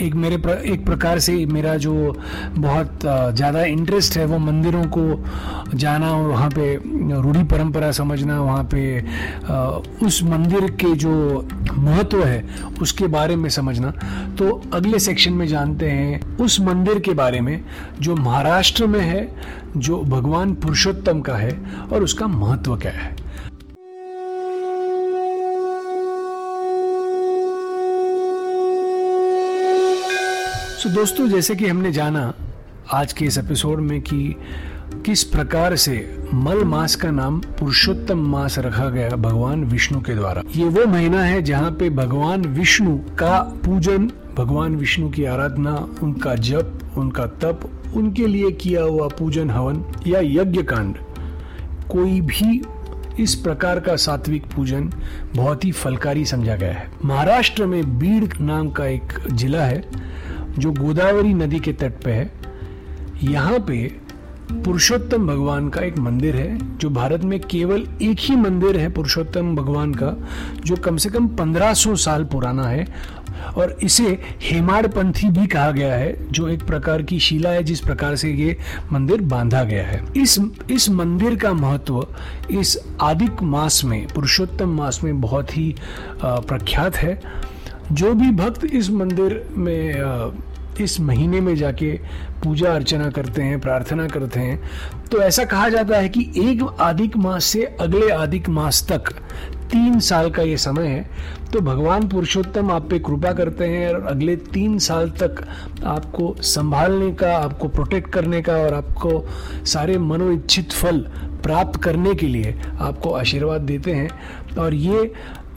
एक 0.00 0.14
मेरे 0.14 0.36
प्र, 0.36 0.50
एक 0.50 0.84
प्रकार 0.86 1.18
से 1.18 1.34
मेरा 1.46 1.76
जो 1.76 1.94
बहुत 2.56 3.00
ज़्यादा 3.02 3.64
इंटरेस्ट 3.64 4.16
है 4.16 4.24
वो 4.26 4.38
मंदिरों 4.38 4.84
को 4.88 5.76
जाना 5.76 6.10
और 6.12 6.28
वहाँ 6.28 6.48
पे 6.50 6.74
रूढ़ी 7.22 7.42
परंपरा 7.44 7.90
समझना 7.92 8.40
वहाँ 8.40 8.64
पे 8.74 9.00
उस 10.06 10.22
मंदिर 10.24 10.70
के 10.80 10.94
जो 10.96 11.14
महत्व 11.72 12.24
है 12.24 12.44
उसके 12.82 13.06
बारे 13.08 13.36
में 13.36 13.48
समझना। 13.50 13.90
तो 14.38 14.50
अगले 14.74 14.98
सेक्शन 14.98 15.32
में 15.32 15.46
जानते 15.46 15.90
हैं 15.90 16.36
उस 16.36 16.60
मंदिर 16.60 16.98
के 16.98 17.14
बारे 17.14 17.40
में 17.40 17.60
जो 18.00 18.16
महाराष्ट्र 18.16 18.86
में 18.86 19.00
है 19.00 19.28
जो 19.76 20.02
भगवान 20.04 20.54
पुरुषोत्तम 20.54 21.20
का 21.20 21.36
है 21.36 21.58
और 21.92 22.02
उसका 22.02 22.26
महत्व 22.26 22.76
क्या 22.76 22.92
है। 22.92 23.14
सो 30.80 30.88
so, 30.88 30.94
दोस्तों 30.94 31.28
जैसे 31.28 31.54
कि 31.54 31.66
हमने 31.66 31.92
जाना 31.92 32.34
आज 32.92 33.12
के 33.12 33.24
इस 33.24 33.38
एपिसोड 33.38 33.78
में 33.78 34.02
कि 34.02 34.36
किस 35.06 35.24
प्रकार 35.24 35.76
से 35.76 36.18
मल 36.34 36.64
मास 36.64 36.94
का 36.94 37.10
नाम 37.10 37.40
पुरुषोत्तम 37.40 38.18
मास 38.18 38.58
रखा 38.58 38.88
गया 38.88 39.08
भगवान 39.08 39.64
विष्णु 39.64 40.00
के 40.00 40.14
द्वारा। 40.14 40.42
ये 40.56 40.64
वो 40.64 40.86
महीना 40.86 41.22
है 41.22 41.42
जहाँ 41.42 41.70
पे 41.70 41.90
भगवान 41.90 42.40
विष्णु 42.40 42.98
का 42.98 43.40
पूजन 43.64 44.10
भगवान 44.36 44.76
विष्णु 44.76 45.10
की 45.10 45.24
आराधना 45.24 45.88
उनका 46.02 46.34
जप 46.34 46.80
उनका 46.96 47.26
तप 47.26 47.82
उनके 47.96 48.26
लिए 48.26 48.50
किया 48.50 48.82
हुआ 48.82 49.08
पूजन 49.08 49.50
हवन 49.50 49.84
या 50.06 50.20
यज्ञ 50.20 50.62
कांड 50.62 50.96
कोई 51.90 52.20
भी 52.20 52.62
इस 53.20 53.34
प्रकार 53.34 53.80
का 53.80 53.96
सात्विक 53.96 54.46
पूजन 54.56 54.92
बहुत 55.36 55.64
ही 55.64 55.72
फलकारी 55.72 56.24
समझा 56.24 56.56
गया 56.56 56.72
है। 56.72 56.90
महाराष्ट्र 57.04 57.66
में 57.66 57.98
बीड़ 57.98 58.42
नाम 58.42 58.70
का 58.70 58.86
एक 58.86 59.12
जिला 59.32 59.62
है 59.62 60.10
जो 60.60 60.72
गोदावरी 60.72 61.34
नदी 61.34 61.60
के 61.60 61.72
तट 61.72 62.02
पे 62.04 62.10
है, 62.10 62.30
यहाँ 63.22 63.58
पे 63.58 64.10
पुरुषोत्तम 64.64 65.26
भगवान 65.26 65.68
का 65.68 65.80
एक 65.80 65.98
मंदिर 65.98 66.36
है, 66.36 66.78
जो 66.78 66.90
भारत 66.90 67.24
में 67.24 67.38
केवल 67.40 67.86
एक 68.02 68.20
ही 68.20 68.36
मंदिर 68.36 68.76
है 68.76 68.90
पुरुषोत्तम 68.92 69.54
भगवान 69.56 69.94
का, 69.94 70.16
जो 70.64 70.76
कम 70.76 70.96
से 70.96 71.08
कम 71.08 71.28
1500 71.28 71.94
साल 71.96 72.24
पुराना 72.24 72.66
है, 72.68 72.86
और 73.56 73.76
इसे 73.82 74.18
हेमाड़पंथी 74.42 75.28
भी 75.28 75.46
कहा 75.46 75.70
गया 75.70 75.94
है, 75.94 76.32
जो 76.32 76.48
एक 76.48 76.66
प्रकार 76.66 77.02
की 77.02 77.18
शिला 77.20 77.50
है 77.50 77.62
जिस 77.62 77.80
प्रकार 77.80 78.16
से 78.16 78.32
ये 78.32 78.56
मंदिर 78.92 79.20
बांधा 79.22 79.62
गया 79.64 79.86
है। 79.86 80.02
इस 80.16 80.38
इस 80.70 80.88
मंदिर 80.90 81.36
का 81.36 81.52
महत्व 81.52 82.06
इस 82.50 82.78
आदिक 83.00 83.42
मास 83.42 83.84
में, 83.84 84.06
पुरुषोत्तम 84.14 84.76
मास 84.76 85.00
में 85.04 85.20
बहुत 85.20 85.56
ही 85.56 85.74
प्रख्यात 86.24 86.96
है। 86.96 87.20
जो 87.92 88.14
भी 88.14 88.30
भक्त 88.30 88.64
इस 88.64 88.90
मंदिर 88.90 89.44
में 89.56 89.94
इस 90.80 91.00
महीने 91.00 91.40
में 91.40 91.54
जाके 91.56 91.92
पूजा 92.44 92.74
अर्चना 92.74 93.08
करते 93.10 93.42
हैं, 93.42 93.60
प्रार्थना 93.60 94.06
करते 94.08 94.40
हैं। 94.40 94.60
तो 95.12 95.22
ऐसा 95.22 95.44
कहा 95.44 95.68
जाता 95.68 95.98
है 95.98 96.08
कि 96.08 96.30
एक 96.38 96.62
आधिक 96.80 97.16
मास 97.16 97.44
से 97.44 97.64
अगले 97.80 98.10
आधिक 98.10 98.48
मास 98.48 98.86
तक 98.92 99.12
तीन 99.70 99.98
साल 100.00 100.30
का 100.30 100.42
ये 100.42 100.56
समय 100.56 100.86
है। 100.86 101.10
तो 101.52 101.60
भगवान 101.60 102.08
पुरुषोत्तम 102.08 102.70
आप 102.70 102.88
पे 102.90 102.98
कृपा 102.98 103.32
करते 103.32 103.64
हैं 103.64 103.94
और 103.94 104.06
अगले 104.06 104.36
तीन 104.36 104.78
साल 104.78 105.10
तक 105.10 105.44
आपको 105.84 106.34
संभालने 106.42 107.12
का, 107.12 107.36
आपको 107.36 107.68
प्रोटेक्ट 107.68 108.10
करने 108.10 108.42
का 108.42 108.56
और 108.56 108.74
आपको 108.74 109.26
सारे 109.66 109.98
मनोइच्छित 109.98 110.72
फल 110.72 110.98
प्राप्त 111.42 111.80
करने 111.82 112.14
के 112.14 112.26
लिए 112.26 112.54
आपको 112.80 113.10
आशीर्वाद 113.10 113.60
देते 113.60 113.92
हैं। 113.92 114.08
और 114.58 114.74
ये 114.74 115.12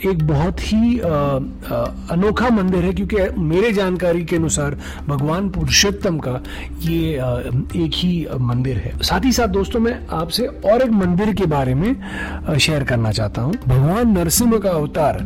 एक 0.05 0.27
बहुत 0.27 0.59
ही 0.61 0.99
आ, 0.99 1.07
आ, 1.07 1.85
अनोखा 2.11 2.49
मंदिर 2.49 2.83
है 2.83 2.93
क्योंकि 2.93 3.41
मेरे 3.41 3.71
जानकारी 3.73 4.23
के 4.25 4.35
अनुसार 4.35 4.77
भगवान 5.07 5.49
पुरुषोत्तम 5.49 6.17
का 6.19 6.41
ये 6.79 7.17
आ, 7.17 7.29
एक 7.75 7.91
ही 7.93 8.27
मंदिर 8.41 8.77
है। 8.77 8.97
साथ 9.03 9.25
ही 9.25 9.31
साथ 9.31 9.47
दोस्तों 9.47 9.79
मैं 9.79 10.07
आपसे 10.11 10.45
और 10.45 10.81
एक 10.81 10.91
मंदिर 10.91 11.33
के 11.33 11.45
बारे 11.45 11.73
में 11.73 12.57
शेयर 12.59 12.83
करना 12.83 13.11
चाहता 13.11 13.41
हूँ। 13.41 13.53
भगवान 13.67 14.17
नरसिंह 14.17 14.57
का 14.59 14.69
अवतार 14.69 15.19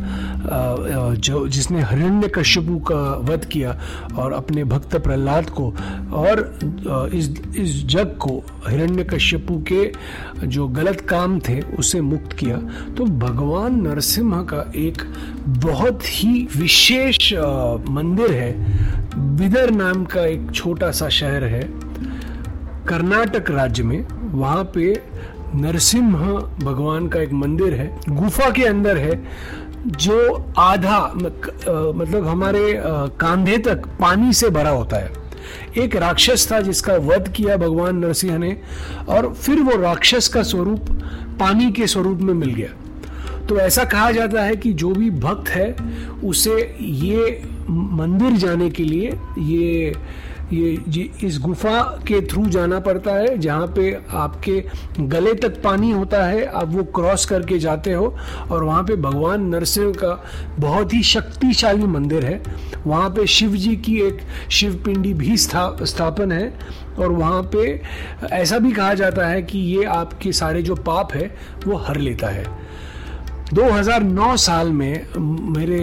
जो 1.18 1.46
जिसने 1.48 1.82
हिरण्य 1.82 2.28
कश्यपु 2.28 2.78
का 2.78 3.00
वध 3.24 3.44
किया 3.44 3.78
और 4.18 4.32
अपने 4.32 4.64
भक्त 4.64 4.96
प्रहलाद 4.96 5.50
को 5.50 5.72
और 6.12 6.58
इस 7.14 7.30
इस 7.56 7.86
जग 7.86 8.16
को 8.20 8.42
हिरण्य 8.68 9.04
कश्यपु 9.04 9.58
के 9.72 9.92
जो 10.46 10.68
गलत 10.68 11.00
काम 11.00 11.38
थे 11.38 11.60
उससे 11.78 12.00
मुक्त 12.00 12.32
किया 12.32 12.56
तो 12.96 13.04
भगवान 13.18 13.80
नरसिम्हा 13.86 14.42
का 14.42 14.67
एक 14.76 15.02
बहुत 15.46 16.00
ही 16.04 16.46
विशेष 16.56 17.32
मंदिर 17.88 18.32
है। 18.32 18.52
बिदर 19.36 19.70
नाम 19.70 20.04
का 20.04 20.24
एक 20.26 20.50
छोटा 20.54 20.90
सा 20.90 21.08
शहर 21.08 21.44
है। 21.44 21.62
कर्नाटक 22.88 23.50
राज्य 23.50 23.82
में। 23.82 24.06
वहाँ 24.32 24.64
पे 24.74 24.92
नरसिम्ह 25.54 26.18
भगवान 26.64 27.08
का 27.08 27.20
एक 27.20 27.32
मंदिर 27.32 27.74
है। 27.74 27.88
गुफा 28.08 28.50
के 28.50 28.64
अंदर 28.64 28.96
है, 28.96 29.22
जो 29.86 30.52
आधा 30.58 31.00
मतलब 31.14 32.26
हमारे 32.26 32.74
कांधे 33.20 33.58
तक 33.58 33.86
पानी 34.00 34.32
से 34.32 34.50
भरा 34.50 34.70
होता 34.70 34.96
है। 34.96 35.12
एक 35.78 35.96
राक्षस 35.96 36.50
था 36.52 36.60
जिसका 36.60 36.94
वध 36.94 37.28
किया 37.28 37.56
भगवान 37.56 37.96
नरसिंह 37.96 38.38
ने, 38.38 38.56
और 39.08 39.32
फिर 39.34 39.60
वो 39.60 39.76
राक्षस 39.76 40.28
का 40.28 40.42
स्वरूप 40.42 40.90
पानी 41.40 41.70
के 41.72 41.86
स्वरूप 41.86 42.18
में 42.18 42.34
मिल 42.34 42.54
गया। 42.54 42.68
तो 43.48 43.58
ऐसा 43.58 43.84
कहा 43.84 44.10
जाता 44.10 44.42
है 44.42 44.56
कि 44.56 44.72
जो 44.72 44.90
भी 44.90 45.10
भक्त 45.10 45.48
है, 45.48 45.76
उसे 46.24 46.76
ये 46.80 47.42
मंदिर 47.70 48.32
जाने 48.32 48.70
के 48.70 48.84
लिए, 48.84 49.18
ये 49.38 49.94
ये 50.52 51.10
इस 51.24 51.38
गुफा 51.38 51.80
के 51.80 52.20
थ्रू 52.26 52.46
जाना 52.46 52.80
पड़ता 52.80 53.14
है, 53.14 53.38
जहाँ 53.38 53.66
पे 53.66 53.98
आपके 54.10 54.64
गले 55.00 55.34
तक 55.34 55.62
पानी 55.62 55.90
होता 55.90 56.24
है, 56.24 56.44
आप 56.46 56.68
वो 56.68 56.84
क्रॉस 56.84 57.26
करके 57.26 57.58
जाते 57.58 57.92
हो, 57.92 58.16
और 58.50 58.64
वहाँ 58.64 58.84
पे 58.84 58.96
भगवान 58.96 59.44
नरसिंह 59.46 59.92
का 59.92 60.24
बहुत 60.58 60.94
ही 60.94 61.02
शक्तिशाली 61.02 61.84
मंदिर 61.84 62.24
है। 62.24 62.42
वहाँ 62.86 63.10
पे 63.10 63.26
शिव 63.26 63.56
जी 63.56 63.76
की 63.76 64.00
एक 64.00 64.18
शिव 64.50 64.82
पिंडी 64.84 65.14
भी 65.14 65.36
स्था, 65.36 65.76
स्थापन 65.82 66.32
है, 66.32 66.58
और 66.98 67.12
वहाँ 67.12 67.42
पे 67.42 67.82
ऐसा 68.32 68.58
भी 68.58 68.72
कहा 68.72 68.94
जाता 68.94 69.26
है 69.26 69.42
कि 69.42 69.58
ये 69.58 69.84
आपके 69.84 70.32
सारे 70.32 70.62
जो 70.62 70.74
पाप 70.74 71.12
है, 71.14 71.36
वो 71.66 71.76
हर 71.76 71.96
लेता 71.96 72.26
है। 72.26 72.67
2009 73.54 74.36
साल 74.36 74.70
में 74.72 75.06
मेरे 75.52 75.78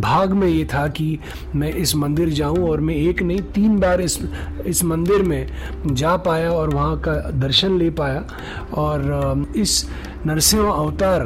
भाग 0.00 0.32
में 0.32 0.46
ये 0.48 0.64
था 0.64 0.86
कि 0.88 1.18
मैं 1.54 1.72
इस 1.72 1.94
मंदिर 1.96 2.28
जाऊँ 2.28 2.68
और 2.68 2.80
मैं 2.80 2.94
एक 2.94 3.22
नहीं, 3.22 3.40
तीन 3.54 3.78
बार 3.80 4.00
इस 4.00 4.18
इस 4.66 4.84
मंदिर 4.84 5.22
में 5.22 5.46
जा 5.86 6.16
पाया 6.16 6.50
और 6.50 6.74
वहाँ 6.74 6.98
का 7.00 7.14
दर्शन 7.30 7.78
ले 7.78 7.88
पाया। 7.90 8.24
और 8.74 9.46
इस 9.56 9.84
नरसिंह 10.26 10.70
अवतार 10.70 11.24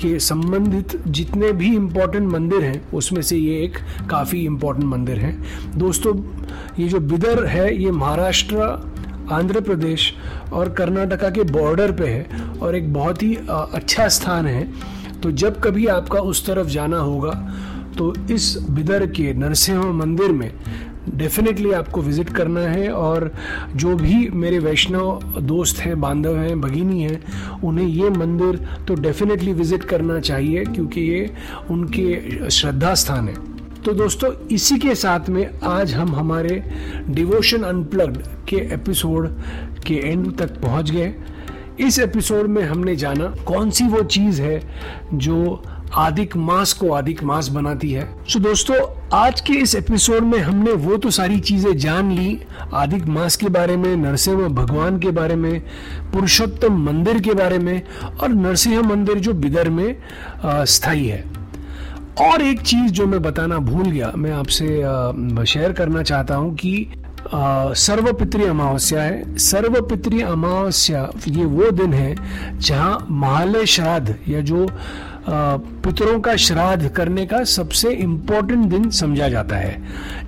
के 0.00 0.18
संबंधित 0.18 0.96
जितने 1.08 1.52
भी 1.52 1.74
इम्पोर्टेंट 1.76 2.30
मंदिर 2.30 2.64
हैं, 2.64 2.90
उसमें 2.90 3.20
से 3.22 3.36
ये 3.36 3.58
एक 3.64 3.78
काफ़ी 4.10 4.44
इम्पोर्टेंट 4.44 4.86
मंदिर 4.86 5.18
है। 5.18 5.36
दोस्तों, 5.76 6.16
ये 6.78 6.88
जो 6.88 7.00
बिदर 7.00 7.44
है, 7.46 7.76
ये 7.82 7.90
महाराष्ट्र 7.90 8.56
आंध्र 9.32 9.60
प्रदेश 9.60 10.12
और 10.52 10.68
कर्नाटका 10.72 11.30
के 11.30 11.42
बॉर्डर 11.52 11.92
पे 11.92 12.06
है 12.06 12.58
और 12.58 12.76
एक 12.76 12.92
बहुत 12.92 13.22
ही 13.22 13.34
अच्छा 13.48 14.08
स्थान 14.10 14.46
है। 14.46 14.66
तो 15.22 15.30
जब 15.32 15.60
कभी 15.60 15.86
आपका 15.88 16.20
उस 16.20 16.46
तरफ़ 16.46 16.68
जाना 16.68 16.98
होगा 16.98 17.32
तो 17.98 18.14
इस 18.30 18.56
बिदर 18.70 19.06
के 19.08 19.32
नरसिंह 19.34 19.84
मंदिर 19.94 20.32
में 20.32 20.50
डेफिनेटली 21.10 21.72
आपको 21.72 22.02
विज़िट 22.02 22.28
करना 22.30 22.60
है 22.60 22.90
और 22.90 23.30
जो 23.76 23.94
भी 23.96 24.28
मेरे 24.30 24.58
वैष्णव 24.58 25.38
दोस्त 25.40 25.78
हैं, 25.78 26.00
बांधव 26.00 26.36
हैं, 26.36 26.60
भगिनी 26.60 27.02
हैं, 27.02 27.60
उन्हें 27.64 27.86
ये 27.86 28.10
मंदिर 28.10 28.56
तो 28.88 28.94
डेफिनेटली 28.96 29.52
विज़िट 29.52 29.84
करना 29.84 30.18
चाहिए 30.20 30.64
क्योंकि 30.64 31.00
ये 31.02 31.30
उनके 31.70 32.50
श्रद्धा 32.50 32.94
स्थान 32.94 33.28
है। 33.28 33.34
तो 33.84 33.92
दोस्तों, 33.92 34.30
इसी 34.46 34.76
के 34.78 34.94
साथ 34.94 35.28
में 35.28 35.60
आज 35.64 35.92
हम 35.92 36.14
हमारे 36.14 36.62
डिवोशन 37.08 37.62
अनप्लग्ड 37.62 38.26
के 38.48 38.56
एपिसोड 38.74 39.28
के 39.86 39.94
एंड 39.94 40.36
तक 40.38 40.60
पहुँच 40.60 40.90
गए। 40.90 41.14
इस 41.80 41.98
एपिसोड 41.98 42.46
में 42.46 42.62
हमने 42.62 42.94
जाना 42.96 43.26
कौन 43.46 43.70
सी 43.70 43.84
वो 43.84 44.02
चीज़ 44.02 44.40
है 44.42 44.60
जो 45.14 45.62
आदिक 45.94 46.36
मास 46.36 46.72
को 46.72 46.92
आदिक 46.92 47.22
मास 47.24 47.48
बनाती 47.48 47.90
है। 47.92 48.08
सो 48.28 48.38
दोस्तों, 48.38 48.76
आज 49.14 49.40
के 49.40 49.52
इस 49.52 49.74
एपिसोड 49.74 50.22
में 50.22 50.38
हमने 50.38 50.72
वो 50.72 50.96
तो 50.96 51.10
सारी 51.10 51.40
चीज़ें 51.40 51.76
जान 51.78 52.12
ली, 52.12 52.38
आदिक 52.72 53.06
मास 53.08 53.36
के 53.36 53.48
बारे 53.48 53.76
में, 53.76 53.94
नरसिंह 53.96 54.48
भगवान 54.48 54.98
के 54.98 55.10
बारे 55.10 55.36
में, 55.36 55.60
पुरुषोत्तम 56.12 56.82
मंदिर 56.84 57.20
के 57.20 57.34
बारे 57.34 57.58
में, 57.58 57.82
और 58.20 58.28
नरसिंह 58.28 58.82
मंदिर 58.82 59.18
जो 59.18 59.34
बिदर 59.34 59.70
में 59.70 59.96
स्थायी 60.46 61.06
है। 61.06 61.41
और 62.20 62.42
एक 62.42 62.60
चीज़ 62.60 62.92
जो 62.92 63.06
मैं 63.06 63.20
बताना 63.22 63.58
भूल 63.58 63.90
गया, 63.90 64.12
मैं 64.16 64.32
आपसे 64.32 64.66
शेयर 65.46 65.72
करना 65.72 66.02
चाहता 66.02 66.34
हूँ 66.34 66.54
कि 66.54 66.86
सर्वपित्री 67.76 68.44
अमावस्या 68.44 69.02
है। 69.02 69.36
सर्वपित्री 69.38 70.20
अमावस्या, 70.22 71.08
ये 71.28 71.44
वो 71.44 71.70
दिन 71.70 71.92
है 71.94 72.14
जहाँ 72.58 73.06
महालय 73.10 73.66
श्राद्ध 73.66 74.14
या 74.28 74.40
जो 74.40 74.66
पितरों 75.26 76.18
का 76.20 76.34
श्राद्ध 76.36 76.88
करने 76.88 77.24
का 77.26 77.42
सबसे 77.44 77.90
इम्पोर्टेंट 77.92 78.64
दिन 78.66 78.88
समझा 78.90 79.28
जाता 79.28 79.56
है। 79.56 79.82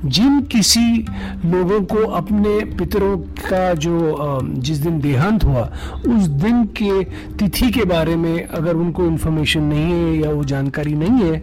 जिन 0.04 0.40
किसी 0.52 0.98
लोगों 1.46 1.80
को 1.84 2.04
अपने 2.12 2.58
पितरों 2.76 3.16
का 3.40 3.72
जो 3.74 4.40
जिस 4.44 4.78
दिन 4.78 5.00
देहांत 5.00 5.44
हुआ, 5.44 5.62
उस 6.08 6.26
दिन 6.42 6.64
के 6.72 7.04
तिथि 7.36 7.70
के 7.70 7.84
बारे 7.84 8.16
में 8.16 8.44
अगर 8.44 8.76
उनको 8.76 9.06
इन्फॉर्मेशन 9.06 9.62
नहीं 9.64 9.92
है 9.92 10.16
या 10.18 10.30
वो 10.30 10.44
जानकारी 10.44 10.94
नहीं 10.94 11.24
है 11.24 11.38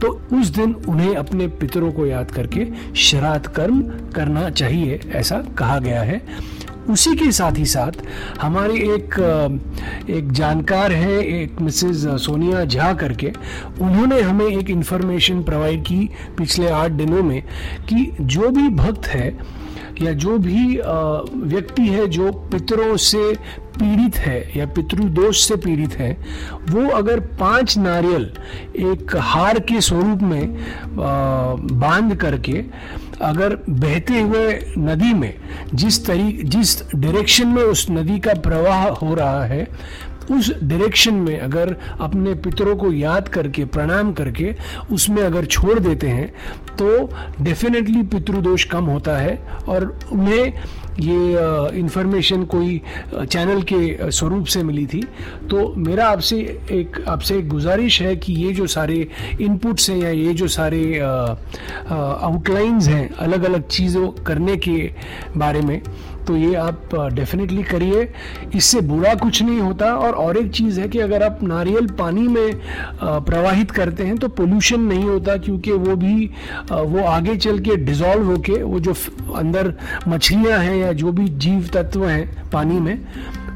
तो 0.00 0.08
उस 0.32 0.48
दिन 0.48 0.74
उन्हें 0.88 1.14
अपने 1.16 1.46
पितरों 1.60 1.92
को 1.92 2.06
याद 2.06 2.30
करके 2.30 2.66
श्राद्ध 2.96 3.46
कर्म 3.46 3.82
करना 4.14 4.48
चाहिए, 4.50 5.00
ऐसा 5.14 5.42
कहा 5.58 5.78
गया 5.78 6.02
है। 6.02 6.20
उसी 6.90 7.14
के 7.16 7.30
साथ 7.32 7.58
ही 7.58 7.64
साथ 7.66 7.92
हमारी 8.40 8.78
एक 8.84 9.14
एक 10.10 10.32
जानकार 10.32 10.92
है, 10.92 11.18
एक 11.42 11.60
मिसेस 11.60 12.06
सोनिया 12.24 12.64
झा 12.64 12.92
करके, 12.94 13.32
उन्होंने 13.80 14.20
हमें 14.20 14.46
एक 14.46 14.70
इन्फॉर्मेशन 14.70 15.42
प्रोवाइड 15.42 15.82
की 15.82 16.08
पिछले 16.38 16.70
आठ 16.70 16.90
दिनों 16.92 17.22
में 17.22 17.42
कि 17.88 18.10
जो 18.20 18.50
भी 18.50 18.68
भक्त 18.76 19.06
है 19.06 19.36
या 20.02 20.12
जो 20.12 20.36
भी 20.38 20.64
व्यक्ति 21.48 21.82
है 21.82 22.06
जो 22.06 22.30
पितरों 22.52 22.96
से 22.96 23.32
पीड़ित 23.78 24.16
है 24.16 24.38
या 24.56 24.66
पितृदोष 24.66 25.40
से 25.40 25.56
पीड़ित 25.56 25.94
है, 25.94 26.10
वो 26.70 26.88
अगर 26.88 27.20
पाँच 27.40 27.76
नारियल 27.78 28.30
एक 28.76 29.16
हार 29.16 29.58
के 29.60 29.80
स्वरूप 29.80 30.22
में 30.22 30.56
बाँध 30.96 32.16
करके 32.16 32.64
अगर 33.22 33.56
बहते 33.68 34.20
हुए 34.20 34.52
नदी 34.78 35.12
में, 35.14 35.34
जिस 35.74 36.04
तरी, 36.06 36.32
जिस 36.32 36.82
डायरेक्शन 36.94 37.48
में 37.48 37.62
उस 37.62 37.86
नदी 37.90 38.18
का 38.18 38.34
प्रवाह 38.34 38.88
हो 38.88 39.14
रहा 39.14 39.44
है, 39.44 39.66
उस 40.30 40.50
डायरेक्शन 40.62 41.14
में 41.14 41.38
अगर 41.40 41.76
अपने 42.00 42.34
पितरों 42.34 42.76
को 42.76 42.92
याद 42.92 43.28
करके, 43.28 43.64
प्रणाम 43.64 44.12
करके 44.12 44.54
उसमें 44.92 45.22
अगर 45.22 45.44
छोड़ 45.44 45.78
देते 45.78 46.08
हैं 46.08 46.28
तो 46.76 47.10
डेफिनेटली 47.40 48.02
पितृदोष 48.02 48.64
कम 48.64 48.84
होता 48.84 49.16
है 49.16 49.36
और 49.68 49.98
उन्हें 50.12 50.52
ये 51.00 51.78
इंफॉर्मेशन 51.78 52.44
कोई 52.44 52.80
चैनल 53.14 53.62
के 53.62 54.10
स्वरूप 54.10 54.46
से 54.46 54.62
मिली 54.62 54.86
थी। 54.86 55.02
तो 55.50 55.72
मेरा 55.76 56.08
आपसे 56.08 56.36
एक 56.72 57.02
आपसे 57.08 57.38
एक 57.38 57.48
गुजारिश 57.48 58.00
है 58.02 58.14
कि 58.16 58.32
ये 58.34 58.52
जो 58.52 58.66
सारे 58.66 59.06
इनपुट्स 59.40 59.90
हैं 59.90 59.96
या 59.98 60.10
ये 60.10 60.34
जो 60.34 60.48
सारे 60.48 60.98
आउटलाइंस 60.98 62.88
हैं 62.88 63.08
अलग 63.16 63.44
अलग 63.44 63.66
चीज़ों 63.68 64.08
करने 64.24 64.56
के 64.56 64.78
बारे 65.36 65.60
में 65.60 65.80
तो 66.26 66.36
ये 66.36 66.54
आप 66.56 66.94
डेफिनेटली 67.14 67.62
करिए। 67.62 68.08
इससे 68.54 68.80
बुरा 68.82 69.14
कुछ 69.14 69.42
नहीं 69.42 69.60
होता। 69.60 69.92
और 69.96 70.14
और 70.16 70.36
एक 70.36 70.50
चीज़ 70.52 70.80
है 70.80 70.88
कि 70.88 70.98
अगर 70.98 71.22
आप 71.22 71.42
नारियल 71.42 71.86
पानी 71.98 72.26
में 72.28 72.60
प्रवाहित 73.02 73.70
करते 73.70 74.04
हैं 74.04 74.16
तो 74.18 74.28
पोल्यूशन 74.30 74.80
नहीं 74.82 75.04
होता, 75.04 75.36
क्योंकि 75.36 75.72
वो 75.72 75.96
भी 75.96 76.26
वो 76.64 77.04
आगे 77.04 77.36
चल 77.36 77.58
के 77.58 77.76
डिजॉल्व 77.76 78.26
होके, 78.26 78.62
वो 78.62 78.80
जो 78.80 78.94
अंदर 79.36 79.74
मछलियाँ 80.08 80.58
हैं 80.58 80.76
या 80.76 80.92
जो 80.94 81.12
भी 81.12 81.28
जीव 81.28 81.68
तत्व 81.74 82.06
हैं 82.06 82.50
पानी 82.50 82.80
में, 82.80 83.06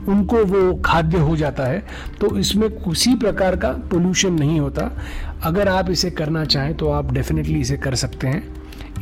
उनको 0.09 0.45
वो 0.45 0.75
खाद्य 0.85 1.19
हो 1.19 1.37
जाता 1.37 1.65
है। 1.65 1.83
तो 2.21 2.37
इसमें 2.37 2.69
किसी 2.73 3.15
प्रकार 3.17 3.57
का 3.57 3.69
पोल्यूशन 3.91 4.33
नहीं 4.35 4.61
होता। 4.61 4.91
अगर 5.45 5.69
आप 5.69 5.91
इसे 5.91 6.11
करना 6.13 6.45
चाहें 6.45 6.75
तो 6.75 6.89
आप 6.91 7.13
डेफिनेटली 7.13 7.61
इसे 7.61 7.77
कर 7.77 7.95
सकते 7.95 8.27
हैं। 8.27 8.43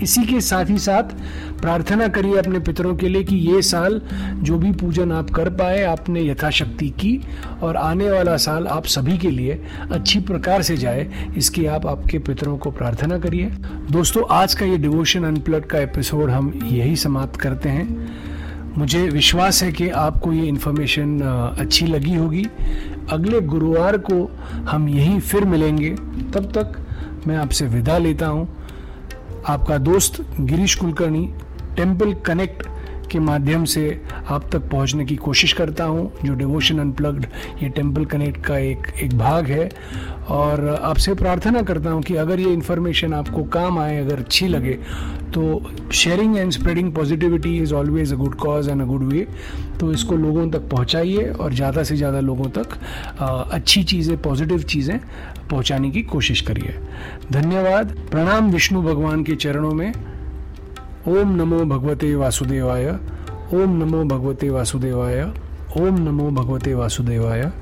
इसी 0.03 0.25
के 0.27 0.41
साथ 0.41 0.65
ही 0.65 0.79
साथ 0.79 1.15
प्रार्थना 1.61 2.09
करिए 2.09 2.37
अपने 2.37 2.59
पितरों 2.59 2.95
के 2.97 3.09
लिए 3.09 3.25
कि 3.25 3.37
ये 3.37 3.63
साल 3.63 4.01
जो 4.43 4.59
भी 4.59 4.73
पूजन 4.73 5.13
आप 5.13 5.31
कर 5.31 5.49
पाए, 5.51 5.83
आपने 5.83 6.23
यथाशक्ति 6.23 6.89
की 6.91 7.21
और 7.63 7.77
आने 7.77 8.11
वाला 8.11 8.37
साल 8.37 8.67
आप 8.67 8.87
सभी 8.87 9.19
के 9.19 9.31
लिए 9.31 9.61
अच्छी 9.93 10.21
प्रकार 10.21 10.63
से 10.63 10.77
जाए, 10.77 11.07
इसकी 11.37 11.67
आप 11.67 11.87
आपके 11.87 12.19
पितरों 12.19 12.57
को 12.59 12.71
प्रार्थना 12.71 13.19
करिए। 13.19 13.51
दोस्तों, 13.91 14.23
आज 14.31 14.55
का 14.55 14.67
ये 14.67 14.77
डिवोशन 14.79 15.25
अनप्लट 15.25 15.65
का 15.65 15.79
एपिसोड 15.79 16.31
हम 16.31 16.53
यही 16.65 16.97
समाप्त 16.97 17.41
करते 17.41 17.69
हैं। 17.69 18.27
मुझे 18.77 19.09
विश्वास 19.09 19.63
है 19.63 19.73
कि 19.73 19.89
आपको 19.89 20.33
ये 20.33 20.47
इन्फॉर्मेशन 20.47 21.21
अच्छी 21.61 21.87
लगी 21.87 22.15
होगी। 22.15 22.45
अगले 23.11 23.41
गुरुवार 23.41 23.97
को 23.99 24.25
हम 24.69 24.89
यहीं 24.89 25.19
फिर 25.21 25.45
मिलेंगे। 25.45 25.91
तब 26.35 26.53
तक 26.57 27.27
मैं 27.27 27.37
आपसे 27.37 27.67
विदा 27.67 27.99
लेता 27.99 28.27
हूँ। 28.27 28.49
आपका 29.47 29.79
दोस्त 29.79 30.21
गिरीश 30.41 30.75
कुलकर्णी 30.77 31.27
टेंपल 31.77 32.13
कनेक्ट 32.27 32.67
के 33.11 33.19
माध्यम 33.21 33.65
से 33.67 34.01
आप 34.27 34.49
तक 34.53 34.69
पहुँचने 34.71 35.05
की 35.05 35.17
कोशिश 35.19 35.53
करता 35.53 35.85
हूँ। 35.85 36.11
जो 36.25 36.35
डिवोशन 36.35 36.79
अनप्लग्ड 36.79 37.27
ये 37.63 37.69
टेंपल 37.69 38.05
कनेक्ट 38.07 38.45
का 38.47 38.59
एक 38.59 38.87
एक 39.03 39.17
भाग 39.19 39.47
है। 39.47 39.69
और 40.31 40.67
आपसे 40.69 41.15
प्रार्थना 41.15 41.63
करता 41.63 41.91
हूँ 41.91 42.03
कि 42.03 42.15
अगर 42.17 42.41
ये 42.41 42.53
इन्फॉर्मेशन 42.53 43.15
आपको 43.15 43.43
काम 43.45 43.79
आए, 43.79 43.99
अगर 44.01 44.19
अच्छी 44.19 44.49
लगे 44.49 44.79
तो 45.35 45.63
sharing 45.93 46.37
and 46.37 46.53
spreading 46.53 46.93
positivity 46.95 47.57
is 47.59 47.75
always 47.75 48.13
a 48.13 48.17
good 48.17 48.35
cause 48.37 48.69
and 48.69 48.83
a 48.83 48.85
good 48.85 49.03
way 49.13 49.27
तो 49.81 49.93
इसको 49.93 50.17
लोगों 50.17 50.49
तक 50.51 50.69
पहुंचाइए 50.71 51.25
और 51.31 51.55
ज़्यादा 51.55 51.83
से 51.83 51.97
ज़्यादा 51.97 52.21
लोगों 52.21 52.49
तक 52.59 52.79
अच्छी 53.53 53.83
चीज़ें 53.85 54.17
पॉजिटिव 54.23 54.63
चीज़ें 54.65 54.99
पहुँचाने 55.51 55.91
की 55.91 56.03
कोशिश 56.05 56.41
करिए। 56.41 56.75
धन्यवाद। 57.33 57.97
प्रणाम 58.11 58.51
विष्णु 58.51 58.83
भगवान 58.83 59.23
के 59.25 59.35
चरणों 59.37 59.73
में। 59.73 59.93
ओम 61.09 61.29
नमो 61.35 61.59
भगवते 61.65 62.15
वासुदेवाय 62.15 62.89
ओम 63.55 63.77
नमो 63.77 64.05
भगवते 64.05 64.51
वासुदेवाय 64.51 65.23
ओम 65.81 65.99
नमो 65.99 66.31
भगवते 66.31 66.75
वासुदेवाय 66.75 67.53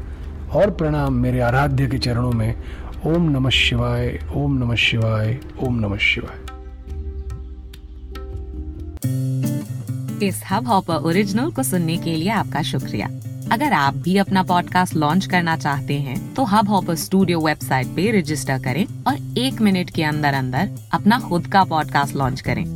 और 0.53 0.71
प्रणाम 0.71 1.13
मेरे 1.13 1.41
आराध्य 1.41 1.87
के 1.87 1.99
चरणों 1.99 2.33
में। 2.33 2.55
ओम 3.07 3.23
नमः 3.23 3.51
शिवाय 3.51 4.19
ओम 4.35 4.59
नमः 4.59 4.75
शिवाय 4.75 5.39
ओम 5.63 5.79
नमः 5.81 5.97
शिवाय। 5.97 6.41
इस 10.27 10.43
हब 10.51 10.67
हॉपर 10.67 10.95
ओरिजिनल 10.95 11.51
को 11.51 11.63
सुनने 11.63 11.97
के 11.97 12.17
लिए 12.17 12.31
आपका 12.31 12.63
शुक्रिया। 12.63 13.07
अगर 13.53 13.73
आप 13.73 13.95
भी 13.95 14.17
अपना 14.17 14.43
पॉडकास्ट 14.43 14.95
लॉन्च 14.95 15.27
करना 15.27 15.57
चाहते 15.57 15.95
हैं, 15.95 16.35
तो 16.35 16.45
हब 16.45 16.69
हॉपर 16.69 16.95
स्टूडियो 16.95 17.41
वेबसाइट 17.41 17.87
पे 17.87 18.21
रजिस्टर 18.21 18.59
करें 18.59 18.87
और 19.07 19.39
एक 19.39 19.61
मिनट 19.61 19.91
के 19.91 20.03
अंदर 20.03 20.35
अंदर 20.35 20.71
अपना 20.93 21.19
खुद 21.19 21.47
का 21.47 21.65
पॉडकास्ट 21.65 22.17
लॉन्च 22.17 22.41
करें। 22.41 22.76